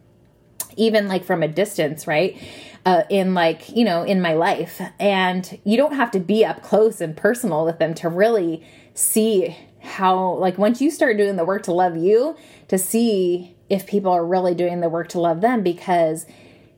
even 0.77 1.09
like 1.09 1.25
from 1.25 1.43
a 1.43 1.49
distance, 1.49 2.07
right? 2.07 2.41
Uh, 2.87 3.03
in 3.09 3.35
like, 3.35 3.69
you 3.71 3.85
know, 3.85 4.03
in 4.03 4.21
my 4.21 4.35
life. 4.35 4.81
And 4.99 5.59
you 5.65 5.77
don't 5.77 5.95
have 5.95 6.11
to 6.13 6.21
be 6.21 6.45
up 6.45 6.63
close 6.63 7.01
and 7.01 7.17
personal 7.17 7.65
with 7.65 7.79
them 7.79 7.95
to 7.95 8.09
really 8.09 8.65
see 8.95 9.57
how, 9.81 10.35
like, 10.35 10.59
once 10.59 10.81
you 10.81 10.91
start 10.91 11.17
doing 11.17 11.37
the 11.37 11.45
work 11.45 11.63
to 11.65 11.73
love 11.73 11.97
you, 11.97 12.37
to 12.69 12.79
see 12.79 13.55
if 13.69 13.87
people 13.87 14.13
are 14.13 14.25
really 14.25 14.55
doing 14.55 14.81
the 14.81 14.89
work 14.89 15.09
to 15.09 15.21
love 15.21 15.41
them 15.41 15.63
because 15.63 16.27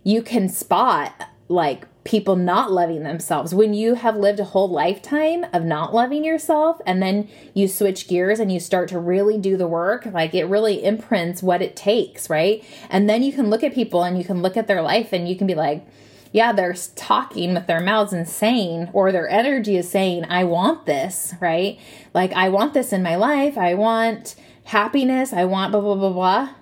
you 0.04 0.22
can 0.22 0.48
spot 0.48 1.28
like 1.48 1.86
people 2.06 2.36
not 2.36 2.70
loving 2.70 3.02
themselves. 3.02 3.52
When 3.52 3.74
you 3.74 3.94
have 3.94 4.16
lived 4.16 4.38
a 4.38 4.44
whole 4.44 4.68
lifetime 4.68 5.44
of 5.52 5.64
not 5.64 5.92
loving 5.92 6.24
yourself 6.24 6.80
and 6.86 7.02
then 7.02 7.28
you 7.52 7.66
switch 7.66 8.06
gears 8.06 8.38
and 8.38 8.50
you 8.50 8.60
start 8.60 8.88
to 8.90 8.98
really 8.98 9.36
do 9.36 9.56
the 9.56 9.66
work, 9.66 10.06
like 10.06 10.32
it 10.32 10.44
really 10.44 10.84
imprints 10.84 11.42
what 11.42 11.60
it 11.60 11.74
takes, 11.74 12.30
right? 12.30 12.64
And 12.88 13.10
then 13.10 13.24
you 13.24 13.32
can 13.32 13.50
look 13.50 13.64
at 13.64 13.74
people 13.74 14.04
and 14.04 14.16
you 14.16 14.24
can 14.24 14.40
look 14.40 14.56
at 14.56 14.68
their 14.68 14.82
life 14.82 15.12
and 15.12 15.28
you 15.28 15.36
can 15.36 15.48
be 15.48 15.56
like, 15.56 15.84
yeah, 16.30 16.52
they're 16.52 16.76
talking 16.94 17.54
with 17.54 17.66
their 17.66 17.80
mouths 17.80 18.12
and 18.12 18.28
saying, 18.28 18.88
or 18.92 19.10
their 19.10 19.28
energy 19.28 19.76
is 19.76 19.90
saying, 19.90 20.26
I 20.26 20.44
want 20.44 20.86
this, 20.86 21.34
right? 21.40 21.78
Like, 22.14 22.32
I 22.34 22.50
want 22.50 22.72
this 22.72 22.92
in 22.92 23.02
my 23.02 23.16
life. 23.16 23.58
I 23.58 23.74
want 23.74 24.36
happiness. 24.64 25.32
I 25.32 25.44
want 25.44 25.72
blah, 25.72 25.80
blah, 25.80 25.94
blah, 25.96 26.12
blah. 26.12 26.54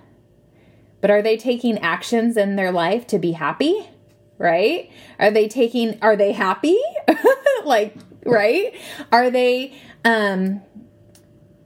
But 1.01 1.11
are 1.11 1.21
they 1.21 1.37
taking 1.37 1.77
actions 1.79 2.35
in 2.35 2.55
their 2.55 2.71
life 2.71 3.05
to 3.07 3.19
be 3.19 3.33
happy? 3.33 3.89
Right? 4.37 4.89
Are 5.19 5.31
they 5.31 5.47
taking 5.47 5.97
are 6.01 6.15
they 6.15 6.31
happy? 6.31 6.79
like, 7.65 7.95
right? 8.25 8.73
Are 9.11 9.29
they 9.29 9.73
um 10.03 10.61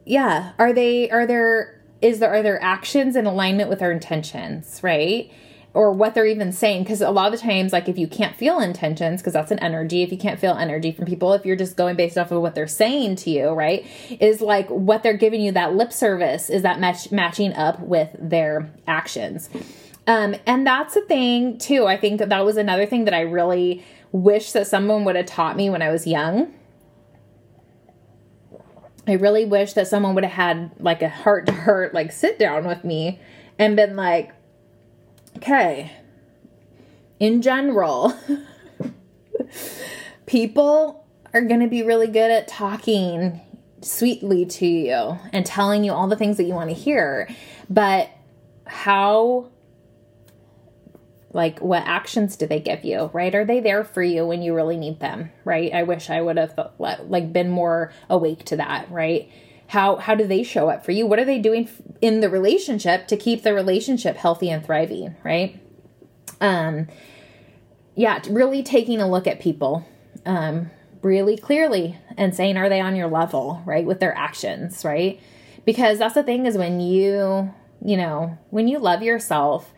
yeah, 0.05 0.53
are 0.57 0.73
they 0.73 1.09
are 1.09 1.27
there 1.27 1.81
is 2.01 2.19
there 2.19 2.31
are 2.31 2.41
there 2.41 2.61
actions 2.63 3.15
in 3.15 3.25
alignment 3.25 3.69
with 3.69 3.81
our 3.81 3.91
intentions, 3.91 4.79
right? 4.81 5.31
or 5.73 5.91
what 5.91 6.13
they're 6.13 6.25
even 6.25 6.51
saying 6.51 6.83
because 6.83 7.01
a 7.01 7.11
lot 7.11 7.31
of 7.31 7.39
the 7.39 7.45
times 7.45 7.71
like 7.71 7.87
if 7.87 7.97
you 7.97 8.07
can't 8.07 8.35
feel 8.35 8.59
intentions 8.59 9.21
because 9.21 9.33
that's 9.33 9.51
an 9.51 9.59
energy 9.59 10.01
if 10.01 10.11
you 10.11 10.17
can't 10.17 10.39
feel 10.39 10.53
energy 10.53 10.91
from 10.91 11.05
people 11.05 11.33
if 11.33 11.45
you're 11.45 11.55
just 11.55 11.77
going 11.77 11.95
based 11.95 12.17
off 12.17 12.31
of 12.31 12.41
what 12.41 12.55
they're 12.55 12.67
saying 12.67 13.15
to 13.15 13.29
you 13.29 13.49
right 13.49 13.85
is 14.19 14.41
like 14.41 14.67
what 14.69 15.03
they're 15.03 15.13
giving 15.13 15.41
you 15.41 15.51
that 15.51 15.73
lip 15.75 15.93
service 15.93 16.49
is 16.49 16.63
that 16.63 16.79
match 16.79 17.11
matching 17.11 17.53
up 17.53 17.79
with 17.81 18.09
their 18.19 18.69
actions 18.87 19.49
um 20.09 20.35
and 20.45 20.67
that's 20.67 20.95
a 20.95 21.01
thing 21.01 21.57
too 21.57 21.85
i 21.85 21.95
think 21.95 22.19
that 22.19 22.29
that 22.29 22.43
was 22.43 22.57
another 22.57 22.85
thing 22.85 23.05
that 23.05 23.13
i 23.13 23.21
really 23.21 23.85
wish 24.11 24.51
that 24.51 24.67
someone 24.67 25.05
would 25.05 25.15
have 25.15 25.25
taught 25.25 25.55
me 25.55 25.69
when 25.69 25.81
i 25.81 25.89
was 25.89 26.05
young 26.05 26.53
I 29.09 29.13
really 29.13 29.43
wish 29.43 29.73
that 29.73 29.87
someone 29.87 30.13
would 30.13 30.23
have 30.23 30.33
had 30.33 30.71
like 30.79 31.01
a 31.01 31.09
heart 31.09 31.47
to 31.47 31.51
heart, 31.51 31.95
like 31.95 32.11
sit 32.11 32.37
down 32.37 32.67
with 32.67 32.83
me 32.83 33.19
and 33.57 33.75
been 33.75 33.95
like, 33.95 34.31
okay, 35.37 35.91
in 37.19 37.41
general, 37.41 38.13
people 40.27 41.07
are 41.33 41.41
going 41.41 41.61
to 41.61 41.67
be 41.67 41.81
really 41.81 42.05
good 42.05 42.29
at 42.29 42.47
talking 42.47 43.41
sweetly 43.81 44.45
to 44.45 44.67
you 44.67 45.17
and 45.33 45.43
telling 45.43 45.83
you 45.83 45.91
all 45.91 46.07
the 46.07 46.15
things 46.15 46.37
that 46.37 46.43
you 46.43 46.53
want 46.53 46.69
to 46.69 46.75
hear. 46.75 47.27
But 47.67 48.11
how 48.67 49.49
like 51.31 51.59
what 51.59 51.83
actions 51.85 52.35
do 52.35 52.47
they 52.47 52.59
give 52.59 52.83
you 52.83 53.09
right? 53.13 53.33
Are 53.35 53.45
they 53.45 53.59
there 53.59 53.83
for 53.83 54.01
you 54.01 54.25
when 54.25 54.41
you 54.41 54.55
really 54.55 54.77
need 54.77 54.99
them 54.99 55.31
right? 55.45 55.73
I 55.73 55.83
wish 55.83 56.09
i 56.09 56.21
would 56.21 56.37
have 56.37 56.57
like 56.79 57.31
been 57.31 57.49
more 57.49 57.93
awake 58.09 58.45
to 58.45 58.57
that 58.57 58.89
right? 58.91 59.29
How 59.67 59.97
how 59.97 60.15
do 60.15 60.25
they 60.25 60.43
show 60.43 60.69
up 60.69 60.83
for 60.83 60.91
you? 60.91 61.05
What 61.05 61.19
are 61.19 61.25
they 61.25 61.39
doing 61.39 61.69
in 62.01 62.21
the 62.21 62.29
relationship 62.29 63.07
to 63.07 63.17
keep 63.17 63.43
the 63.43 63.53
relationship 63.53 64.17
healthy 64.17 64.49
and 64.49 64.65
thriving 64.65 65.15
right? 65.23 65.59
Um 66.41 66.87
yeah 67.95 68.21
really 68.29 68.63
taking 68.63 68.99
a 68.99 69.09
look 69.09 69.27
at 69.27 69.39
people 69.39 69.85
um 70.25 70.71
really 71.01 71.37
clearly 71.37 71.97
and 72.17 72.35
saying 72.35 72.57
are 72.57 72.69
they 72.69 72.81
on 72.81 72.95
your 72.95 73.07
level? 73.07 73.61
right? 73.65 73.85
With 73.85 73.99
their 73.99 74.17
actions 74.17 74.83
right? 74.83 75.19
Because 75.63 75.99
that's 75.99 76.15
the 76.15 76.23
thing 76.23 76.47
is 76.47 76.57
when 76.57 76.79
you 76.79 77.53
you 77.85 77.97
know 77.97 78.35
when 78.49 78.67
you 78.67 78.79
love 78.79 79.03
yourself 79.03 79.71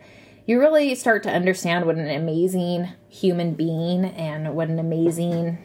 you 0.46 0.58
really 0.58 0.94
start 0.94 1.22
to 1.22 1.30
understand 1.30 1.86
what 1.86 1.96
an 1.96 2.10
amazing 2.10 2.88
human 3.08 3.54
being 3.54 4.04
and 4.04 4.54
what 4.54 4.68
an 4.68 4.78
amazing 4.78 5.58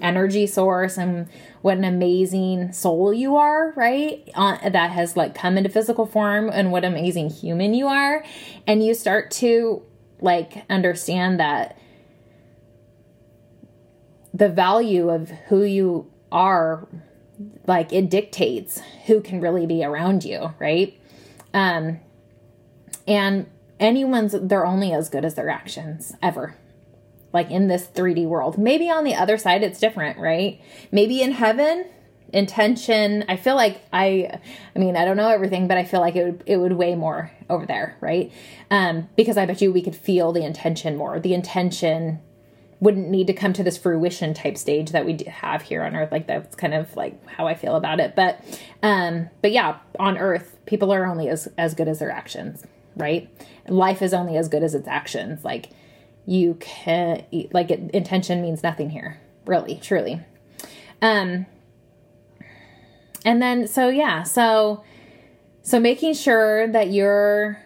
energy 0.00 0.46
source 0.46 0.96
and 0.96 1.28
what 1.62 1.76
an 1.76 1.84
amazing 1.84 2.72
soul 2.72 3.12
you 3.12 3.36
are, 3.36 3.72
right? 3.72 4.28
Uh, 4.34 4.68
that 4.68 4.90
has 4.90 5.16
like 5.16 5.34
come 5.34 5.56
into 5.56 5.68
physical 5.68 6.06
form 6.06 6.50
and 6.52 6.70
what 6.70 6.84
amazing 6.84 7.30
human 7.30 7.74
you 7.74 7.86
are. 7.86 8.24
And 8.66 8.84
you 8.84 8.94
start 8.94 9.30
to 9.32 9.82
like 10.20 10.64
understand 10.68 11.40
that 11.40 11.78
the 14.34 14.48
value 14.48 15.08
of 15.08 15.30
who 15.48 15.62
you 15.62 16.10
are 16.30 16.86
like 17.66 17.92
it 17.92 18.10
dictates 18.10 18.80
who 19.06 19.20
can 19.20 19.40
really 19.40 19.66
be 19.66 19.84
around 19.84 20.24
you, 20.24 20.52
right? 20.58 20.98
Um 21.54 22.00
and 23.06 23.46
anyone's 23.80 24.34
they're 24.40 24.66
only 24.66 24.92
as 24.92 25.08
good 25.08 25.24
as 25.24 25.34
their 25.34 25.48
actions 25.48 26.14
ever. 26.22 26.54
Like 27.32 27.50
in 27.50 27.68
this 27.68 27.86
3D 27.86 28.26
world. 28.26 28.56
Maybe 28.56 28.90
on 28.90 29.04
the 29.04 29.14
other 29.14 29.36
side 29.36 29.62
it's 29.62 29.78
different, 29.78 30.18
right? 30.18 30.60
Maybe 30.90 31.20
in 31.20 31.32
heaven 31.32 31.86
intention 32.32 33.24
i 33.28 33.36
feel 33.36 33.56
like 33.56 33.80
i 33.92 34.38
i 34.76 34.78
mean 34.78 34.96
i 34.96 35.04
don't 35.04 35.16
know 35.16 35.30
everything 35.30 35.66
but 35.66 35.78
i 35.78 35.84
feel 35.84 36.00
like 36.00 36.14
it 36.14 36.24
would 36.24 36.42
it 36.44 36.56
would 36.58 36.72
weigh 36.72 36.94
more 36.94 37.30
over 37.48 37.64
there 37.64 37.96
right? 38.00 38.30
Um 38.70 39.08
because 39.16 39.38
i 39.38 39.46
bet 39.46 39.62
you 39.62 39.72
we 39.72 39.82
could 39.82 39.96
feel 39.96 40.32
the 40.32 40.44
intention 40.44 40.96
more. 40.96 41.18
The 41.18 41.34
intention 41.34 42.20
wouldn't 42.80 43.08
need 43.08 43.26
to 43.26 43.32
come 43.32 43.52
to 43.54 43.64
this 43.64 43.76
fruition 43.76 44.34
type 44.34 44.56
stage 44.56 44.90
that 44.92 45.04
we 45.04 45.18
have 45.26 45.62
here 45.62 45.82
on 45.82 45.96
earth. 45.96 46.12
Like 46.12 46.26
that's 46.26 46.54
kind 46.54 46.74
of 46.74 46.94
like 46.96 47.26
how 47.28 47.46
i 47.46 47.54
feel 47.54 47.76
about 47.76 48.00
it. 48.00 48.14
But 48.14 48.44
um 48.82 49.30
but 49.40 49.52
yeah 49.52 49.78
on 49.98 50.18
earth 50.18 50.58
people 50.66 50.92
are 50.92 51.06
only 51.06 51.28
as 51.28 51.48
as 51.56 51.74
good 51.74 51.88
as 51.88 51.98
their 51.98 52.10
actions 52.10 52.64
right? 52.98 53.30
Life 53.68 54.02
is 54.02 54.12
only 54.12 54.36
as 54.36 54.48
good 54.48 54.62
as 54.62 54.74
its 54.74 54.88
actions. 54.88 55.44
Like 55.44 55.70
you 56.26 56.54
can 56.54 57.24
like 57.52 57.70
it, 57.70 57.90
intention 57.92 58.42
means 58.42 58.62
nothing 58.62 58.90
here, 58.90 59.18
really, 59.46 59.76
truly. 59.76 60.20
Um 61.00 61.46
and 63.24 63.40
then 63.42 63.66
so 63.66 63.88
yeah, 63.88 64.22
so 64.22 64.84
so 65.62 65.80
making 65.80 66.14
sure 66.14 66.66
that 66.68 66.90
you're 66.90 67.58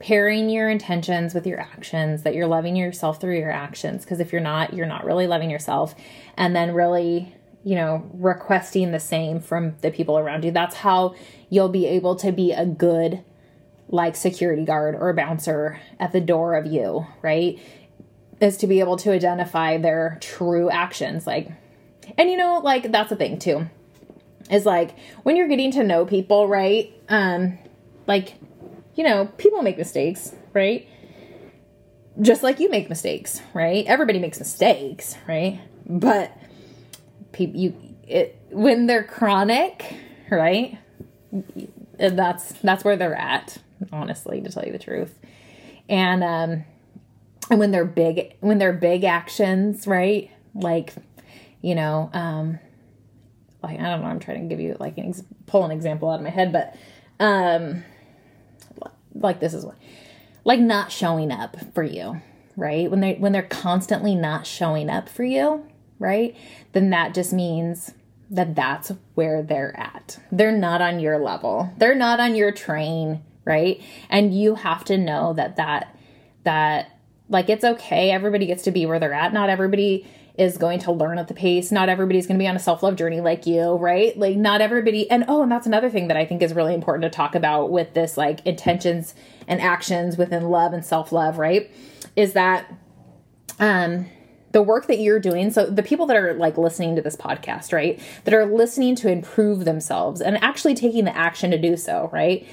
pairing 0.00 0.50
your 0.50 0.68
intentions 0.68 1.34
with 1.34 1.46
your 1.46 1.60
actions, 1.60 2.24
that 2.24 2.34
you're 2.34 2.46
loving 2.46 2.76
yourself 2.76 3.20
through 3.20 3.38
your 3.38 3.50
actions 3.50 4.04
because 4.04 4.20
if 4.20 4.32
you're 4.32 4.40
not, 4.40 4.74
you're 4.74 4.86
not 4.86 5.04
really 5.04 5.26
loving 5.26 5.50
yourself 5.50 5.94
and 6.36 6.54
then 6.54 6.74
really 6.74 7.34
you 7.64 7.74
know, 7.74 8.08
requesting 8.12 8.92
the 8.92 9.00
same 9.00 9.40
from 9.40 9.74
the 9.80 9.90
people 9.90 10.18
around 10.18 10.44
you. 10.44 10.50
That's 10.50 10.76
how 10.76 11.14
you'll 11.48 11.70
be 11.70 11.86
able 11.86 12.14
to 12.16 12.30
be 12.30 12.52
a 12.52 12.66
good 12.66 13.24
like 13.94 14.16
security 14.16 14.64
guard 14.64 14.96
or 14.96 15.08
a 15.08 15.14
bouncer 15.14 15.80
at 16.00 16.10
the 16.10 16.20
door 16.20 16.56
of 16.56 16.66
you, 16.66 17.06
right? 17.22 17.60
Is 18.40 18.56
to 18.58 18.66
be 18.66 18.80
able 18.80 18.96
to 18.98 19.12
identify 19.12 19.78
their 19.78 20.18
true 20.20 20.68
actions. 20.68 21.28
Like, 21.28 21.52
and 22.18 22.28
you 22.28 22.36
know, 22.36 22.58
like 22.58 22.90
that's 22.90 23.10
the 23.10 23.16
thing 23.16 23.38
too. 23.38 23.66
Is 24.50 24.66
like 24.66 24.96
when 25.22 25.36
you're 25.36 25.46
getting 25.46 25.70
to 25.70 25.84
know 25.84 26.04
people, 26.04 26.48
right? 26.48 26.92
Um, 27.08 27.56
like, 28.08 28.34
you 28.96 29.04
know, 29.04 29.26
people 29.38 29.62
make 29.62 29.78
mistakes, 29.78 30.34
right? 30.52 30.88
Just 32.20 32.42
like 32.42 32.58
you 32.58 32.68
make 32.68 32.88
mistakes, 32.88 33.40
right? 33.54 33.86
Everybody 33.86 34.18
makes 34.18 34.40
mistakes, 34.40 35.16
right? 35.28 35.60
But 35.86 36.36
people, 37.30 37.60
you, 37.60 37.76
it 38.08 38.36
when 38.50 38.86
they're 38.86 39.04
chronic, 39.04 39.94
right? 40.30 40.78
That's 41.96 42.52
that's 42.54 42.84
where 42.84 42.96
they're 42.96 43.14
at, 43.14 43.58
honestly, 43.92 44.40
to 44.40 44.50
tell 44.50 44.64
you 44.64 44.72
the 44.72 44.78
truth. 44.78 45.18
And 45.88 46.22
um 46.24 46.64
and 47.50 47.58
when 47.58 47.70
they're 47.70 47.84
big 47.84 48.36
when 48.40 48.58
they're 48.58 48.72
big 48.72 49.04
actions, 49.04 49.86
right? 49.86 50.30
Like, 50.54 50.94
you 51.60 51.74
know, 51.74 52.10
um 52.12 52.58
like 53.62 53.78
I 53.80 53.84
don't 53.84 54.02
know, 54.02 54.08
I'm 54.08 54.20
trying 54.20 54.42
to 54.42 54.48
give 54.48 54.60
you 54.60 54.76
like 54.78 54.98
an 54.98 55.08
ex- 55.08 55.24
pull 55.46 55.64
an 55.64 55.70
example 55.70 56.10
out 56.10 56.16
of 56.16 56.22
my 56.22 56.30
head, 56.30 56.52
but 56.52 56.76
um 57.20 57.84
like 59.14 59.40
this 59.40 59.54
is 59.54 59.64
what 59.64 59.76
like 60.44 60.60
not 60.60 60.92
showing 60.92 61.30
up 61.32 61.56
for 61.74 61.82
you, 61.82 62.20
right? 62.56 62.90
When 62.90 63.00
they 63.00 63.14
when 63.14 63.32
they're 63.32 63.42
constantly 63.42 64.14
not 64.14 64.46
showing 64.46 64.90
up 64.90 65.08
for 65.08 65.24
you, 65.24 65.66
right? 65.98 66.36
Then 66.72 66.90
that 66.90 67.14
just 67.14 67.32
means 67.32 67.94
that 68.30 68.54
that's 68.54 68.92
where 69.14 69.42
they're 69.42 69.78
at. 69.78 70.18
They're 70.32 70.52
not 70.52 70.80
on 70.80 70.98
your 70.98 71.18
level. 71.18 71.72
They're 71.78 71.94
not 71.94 72.20
on 72.20 72.34
your 72.34 72.52
train 72.52 73.22
right? 73.44 73.80
And 74.08 74.34
you 74.34 74.54
have 74.54 74.84
to 74.86 74.98
know 74.98 75.32
that 75.34 75.56
that 75.56 75.96
that 76.44 76.98
like 77.28 77.48
it's 77.48 77.64
okay. 77.64 78.10
Everybody 78.10 78.46
gets 78.46 78.62
to 78.64 78.70
be 78.70 78.86
where 78.86 78.98
they're 78.98 79.14
at. 79.14 79.32
Not 79.32 79.48
everybody 79.48 80.06
is 80.36 80.58
going 80.58 80.80
to 80.80 80.90
learn 80.90 81.18
at 81.18 81.28
the 81.28 81.34
pace. 81.34 81.70
Not 81.70 81.88
everybody's 81.88 82.26
going 82.26 82.38
to 82.38 82.42
be 82.42 82.48
on 82.48 82.56
a 82.56 82.60
self 82.60 82.82
love 82.82 82.96
journey 82.96 83.20
like 83.20 83.46
you, 83.46 83.74
right? 83.74 84.16
Like, 84.18 84.36
not 84.36 84.60
everybody. 84.60 85.08
And 85.10 85.24
oh, 85.28 85.42
and 85.42 85.50
that's 85.50 85.66
another 85.66 85.90
thing 85.90 86.08
that 86.08 86.16
I 86.16 86.24
think 86.24 86.42
is 86.42 86.54
really 86.54 86.74
important 86.74 87.02
to 87.02 87.10
talk 87.10 87.34
about 87.34 87.70
with 87.70 87.94
this, 87.94 88.16
like, 88.16 88.44
intentions 88.44 89.14
and 89.46 89.60
actions 89.60 90.16
within 90.16 90.50
love 90.50 90.72
and 90.72 90.84
self 90.84 91.12
love, 91.12 91.38
right? 91.38 91.70
Is 92.16 92.32
that, 92.32 92.72
um, 93.60 94.06
the 94.50 94.62
work 94.62 94.86
that 94.86 95.00
you're 95.00 95.18
doing 95.18 95.50
so 95.50 95.66
the 95.66 95.82
people 95.82 96.06
that 96.06 96.16
are 96.16 96.34
like 96.34 96.56
listening 96.56 96.94
to 96.94 97.02
this 97.02 97.16
podcast 97.16 97.72
right 97.72 98.00
that 98.22 98.32
are 98.32 98.46
listening 98.46 98.94
to 98.94 99.10
improve 99.10 99.64
themselves 99.64 100.20
and 100.20 100.40
actually 100.44 100.76
taking 100.76 101.04
the 101.04 101.16
action 101.16 101.50
to 101.50 101.58
do 101.58 101.76
so 101.76 102.08
right 102.12 102.46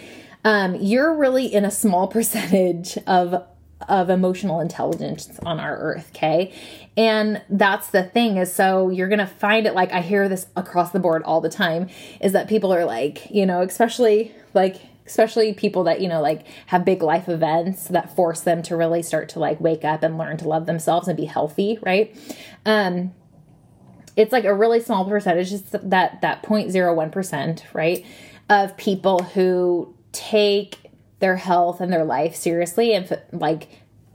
um, 0.43 0.75
you're 0.75 1.15
really 1.15 1.45
in 1.45 1.65
a 1.65 1.71
small 1.71 2.07
percentage 2.17 2.97
of 3.07 3.43
of 3.89 4.11
emotional 4.11 4.59
intelligence 4.59 5.39
on 5.43 5.59
our 5.59 5.75
earth 5.75 6.11
okay? 6.15 6.53
And 6.95 7.41
that's 7.49 7.89
the 7.89 8.03
thing 8.03 8.37
is 8.37 8.53
so 8.53 8.89
you're 8.89 9.09
gonna 9.09 9.25
find 9.25 9.65
it 9.65 9.73
like 9.73 9.91
i 9.91 10.01
hear 10.01 10.29
this 10.29 10.45
across 10.55 10.91
the 10.91 10.99
board 10.99 11.23
all 11.23 11.41
the 11.41 11.49
time 11.49 11.89
is 12.19 12.33
that 12.33 12.47
people 12.47 12.71
are 12.73 12.85
like 12.85 13.31
you 13.31 13.45
know 13.45 13.61
especially 13.61 14.33
like 14.53 14.81
especially 15.05 15.53
people 15.53 15.83
that 15.83 15.99
you 15.99 16.07
know 16.07 16.21
like 16.21 16.45
have 16.67 16.85
big 16.85 17.01
life 17.01 17.27
events 17.27 17.87
that 17.89 18.15
force 18.15 18.41
them 18.41 18.61
to 18.63 18.75
really 18.77 19.01
start 19.01 19.29
to 19.29 19.39
like 19.39 19.59
wake 19.59 19.83
up 19.83 20.03
and 20.03 20.17
learn 20.17 20.37
to 20.37 20.47
love 20.47 20.65
themselves 20.65 21.07
and 21.07 21.17
be 21.17 21.25
healthy 21.25 21.77
right? 21.81 22.15
Um 22.65 23.13
it's 24.15 24.31
like 24.31 24.43
a 24.43 24.53
really 24.53 24.79
small 24.79 25.05
percentage 25.05 25.49
just 25.49 25.71
that 25.71 26.21
that 26.21 26.43
0.01% 26.43 27.63
right 27.73 28.05
of 28.49 28.75
people 28.77 29.23
who 29.23 29.93
take 30.11 30.77
their 31.19 31.37
health 31.37 31.81
and 31.81 31.91
their 31.91 32.03
life 32.03 32.35
seriously 32.35 32.93
and 32.93 33.21
like 33.31 33.67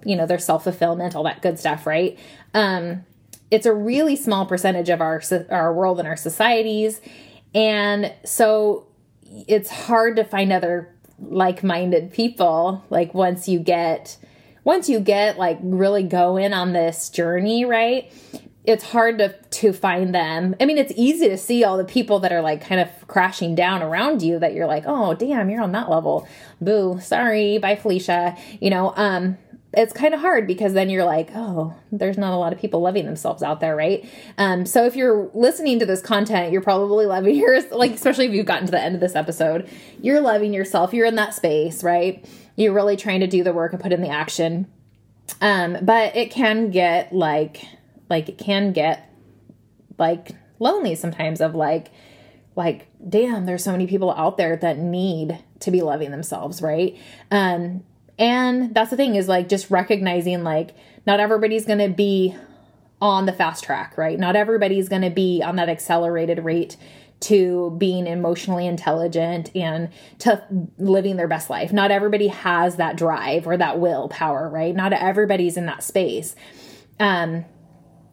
you 0.04 0.16
know 0.16 0.26
their 0.26 0.38
self-fulfillment 0.38 1.14
all 1.14 1.22
that 1.22 1.40
good 1.42 1.58
stuff 1.58 1.86
right 1.86 2.18
um 2.54 3.04
it's 3.50 3.66
a 3.66 3.72
really 3.72 4.16
small 4.16 4.44
percentage 4.44 4.88
of 4.88 5.00
our 5.00 5.22
our 5.50 5.72
world 5.72 5.98
and 5.98 6.08
our 6.08 6.16
societies 6.16 7.00
and 7.54 8.12
so 8.24 8.86
it's 9.48 9.70
hard 9.70 10.16
to 10.16 10.24
find 10.24 10.52
other 10.52 10.92
like-minded 11.20 12.12
people 12.12 12.84
like 12.90 13.14
once 13.14 13.48
you 13.48 13.58
get 13.58 14.18
once 14.66 14.88
you 14.88 14.98
get 14.98 15.38
like 15.38 15.58
really 15.62 16.02
going 16.02 16.52
on 16.52 16.72
this 16.72 17.08
journey, 17.08 17.64
right? 17.64 18.12
It's 18.66 18.84
hard 18.84 19.18
to 19.18 19.32
to 19.32 19.72
find 19.72 20.14
them. 20.14 20.54
I 20.60 20.64
mean, 20.64 20.78
it's 20.78 20.92
easy 20.96 21.28
to 21.28 21.38
see 21.38 21.64
all 21.64 21.76
the 21.76 21.84
people 21.84 22.18
that 22.20 22.32
are 22.32 22.42
like 22.42 22.60
kind 22.60 22.80
of 22.80 22.88
crashing 23.06 23.54
down 23.54 23.82
around 23.82 24.22
you 24.22 24.38
that 24.38 24.54
you're 24.54 24.66
like, 24.66 24.84
"Oh, 24.86 25.14
damn, 25.14 25.48
you're 25.50 25.62
on 25.62 25.72
that 25.72 25.90
level." 25.90 26.26
Boo, 26.60 26.98
sorry, 27.00 27.58
bye 27.58 27.76
Felicia. 27.76 28.36
You 28.60 28.70
know, 28.70 28.92
um 28.96 29.38
it's 29.76 29.92
kind 29.92 30.14
of 30.14 30.20
hard 30.20 30.46
because 30.46 30.72
then 30.72 30.88
you're 30.88 31.04
like, 31.04 31.28
oh, 31.34 31.74
there's 31.92 32.16
not 32.16 32.32
a 32.32 32.36
lot 32.36 32.52
of 32.52 32.58
people 32.58 32.80
loving 32.80 33.04
themselves 33.04 33.42
out 33.42 33.60
there, 33.60 33.76
right? 33.76 34.08
Um, 34.38 34.64
so 34.64 34.86
if 34.86 34.96
you're 34.96 35.30
listening 35.34 35.78
to 35.80 35.86
this 35.86 36.00
content, 36.00 36.50
you're 36.50 36.62
probably 36.62 37.04
loving 37.04 37.34
yours, 37.36 37.64
like 37.70 37.92
especially 37.92 38.26
if 38.26 38.32
you've 38.32 38.46
gotten 38.46 38.64
to 38.66 38.70
the 38.70 38.80
end 38.80 38.94
of 38.94 39.00
this 39.02 39.14
episode, 39.14 39.68
you're 40.00 40.20
loving 40.20 40.54
yourself. 40.54 40.94
You're 40.94 41.06
in 41.06 41.16
that 41.16 41.34
space, 41.34 41.84
right? 41.84 42.26
You're 42.56 42.72
really 42.72 42.96
trying 42.96 43.20
to 43.20 43.26
do 43.26 43.44
the 43.44 43.52
work 43.52 43.74
and 43.74 43.82
put 43.82 43.92
in 43.92 44.00
the 44.00 44.08
action. 44.08 44.66
Um, 45.42 45.76
but 45.82 46.16
it 46.16 46.30
can 46.30 46.70
get 46.70 47.12
like, 47.12 47.62
like 48.08 48.28
it 48.28 48.38
can 48.38 48.72
get 48.72 49.12
like 49.98 50.30
lonely 50.58 50.94
sometimes 50.94 51.40
of 51.40 51.54
like, 51.54 51.90
like, 52.54 52.88
damn, 53.06 53.46
there's 53.46 53.62
so 53.62 53.72
many 53.72 53.86
people 53.86 54.10
out 54.12 54.36
there 54.36 54.56
that 54.56 54.78
need 54.78 55.38
to 55.60 55.70
be 55.70 55.82
loving 55.82 56.10
themselves, 56.10 56.62
right? 56.62 56.96
Um, 57.30 57.84
and 58.18 58.74
that's 58.74 58.90
the 58.90 58.96
thing 58.96 59.14
is 59.14 59.28
like 59.28 59.48
just 59.48 59.70
recognizing 59.70 60.42
like 60.42 60.74
not 61.06 61.20
everybody's 61.20 61.66
going 61.66 61.78
to 61.78 61.88
be 61.88 62.34
on 63.00 63.26
the 63.26 63.32
fast 63.32 63.62
track, 63.62 63.98
right? 63.98 64.18
Not 64.18 64.36
everybody's 64.36 64.88
going 64.88 65.02
to 65.02 65.10
be 65.10 65.42
on 65.42 65.56
that 65.56 65.68
accelerated 65.68 66.44
rate 66.44 66.76
to 67.18 67.74
being 67.78 68.06
emotionally 68.06 68.66
intelligent 68.66 69.54
and 69.54 69.90
to 70.18 70.42
living 70.78 71.16
their 71.16 71.28
best 71.28 71.48
life. 71.50 71.72
Not 71.72 71.90
everybody 71.90 72.28
has 72.28 72.76
that 72.76 72.96
drive 72.96 73.46
or 73.46 73.56
that 73.56 73.78
willpower, 73.78 74.48
right? 74.48 74.74
Not 74.74 74.92
everybody's 74.92 75.56
in 75.56 75.66
that 75.66 75.82
space. 75.82 76.34
Um 77.00 77.44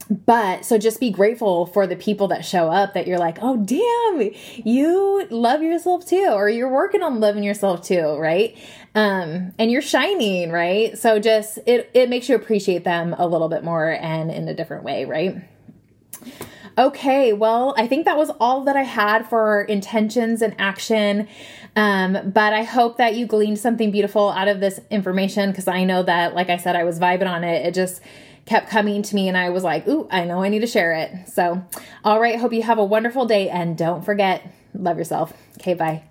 but 0.09 0.65
so 0.65 0.77
just 0.77 0.99
be 0.99 1.09
grateful 1.09 1.65
for 1.65 1.87
the 1.87 1.95
people 1.95 2.27
that 2.29 2.45
show 2.45 2.69
up 2.69 2.93
that 2.93 3.07
you're 3.07 3.19
like, 3.19 3.37
oh, 3.41 3.57
damn, 3.57 4.31
you 4.65 5.27
love 5.29 5.61
yourself 5.61 6.05
too, 6.05 6.29
or 6.33 6.49
you're 6.49 6.71
working 6.71 7.01
on 7.01 7.19
loving 7.19 7.43
yourself 7.43 7.85
too, 7.85 8.17
right? 8.17 8.57
Um, 8.95 9.53
and 9.57 9.71
you're 9.71 9.81
shining, 9.81 10.51
right? 10.51 10.97
So 10.97 11.19
just 11.19 11.59
it 11.65 11.89
it 11.93 12.09
makes 12.09 12.29
you 12.29 12.35
appreciate 12.35 12.83
them 12.83 13.15
a 13.17 13.25
little 13.25 13.49
bit 13.49 13.63
more 13.63 13.89
and 13.89 14.29
in 14.29 14.47
a 14.47 14.53
different 14.53 14.83
way, 14.83 15.05
right? 15.05 15.37
Okay, 16.77 17.33
well, 17.33 17.75
I 17.77 17.87
think 17.87 18.05
that 18.05 18.17
was 18.17 18.31
all 18.39 18.63
that 18.63 18.75
I 18.75 18.81
had 18.81 19.27
for 19.27 19.61
intentions 19.61 20.41
and 20.41 20.55
action. 20.57 21.27
Um, 21.75 22.31
but 22.31 22.53
I 22.53 22.63
hope 22.63 22.97
that 22.97 23.15
you 23.15 23.25
gleaned 23.27 23.59
something 23.59 23.91
beautiful 23.91 24.29
out 24.29 24.47
of 24.47 24.59
this 24.59 24.79
information 24.89 25.51
because 25.51 25.67
I 25.67 25.83
know 25.83 26.03
that, 26.03 26.33
like 26.33 26.49
I 26.49 26.57
said, 26.57 26.75
I 26.75 26.83
was 26.83 26.99
vibing 26.99 27.27
on 27.27 27.43
it. 27.43 27.65
It 27.65 27.73
just 27.73 28.01
kept 28.45 28.69
coming 28.69 29.01
to 29.03 29.15
me 29.15 29.27
and 29.27 29.37
I 29.37 29.49
was 29.49 29.63
like, 29.63 29.87
ooh, 29.87 30.07
I 30.11 30.25
know 30.25 30.43
I 30.43 30.49
need 30.49 30.59
to 30.59 30.67
share 30.67 30.93
it. 30.93 31.29
So, 31.29 31.63
all 32.03 32.19
right, 32.19 32.39
hope 32.39 32.53
you 32.53 32.63
have 32.63 32.77
a 32.77 32.85
wonderful 32.85 33.25
day 33.25 33.49
and 33.49 33.77
don't 33.77 34.03
forget, 34.03 34.51
love 34.73 34.97
yourself. 34.97 35.33
Okay, 35.59 35.73
bye. 35.73 36.03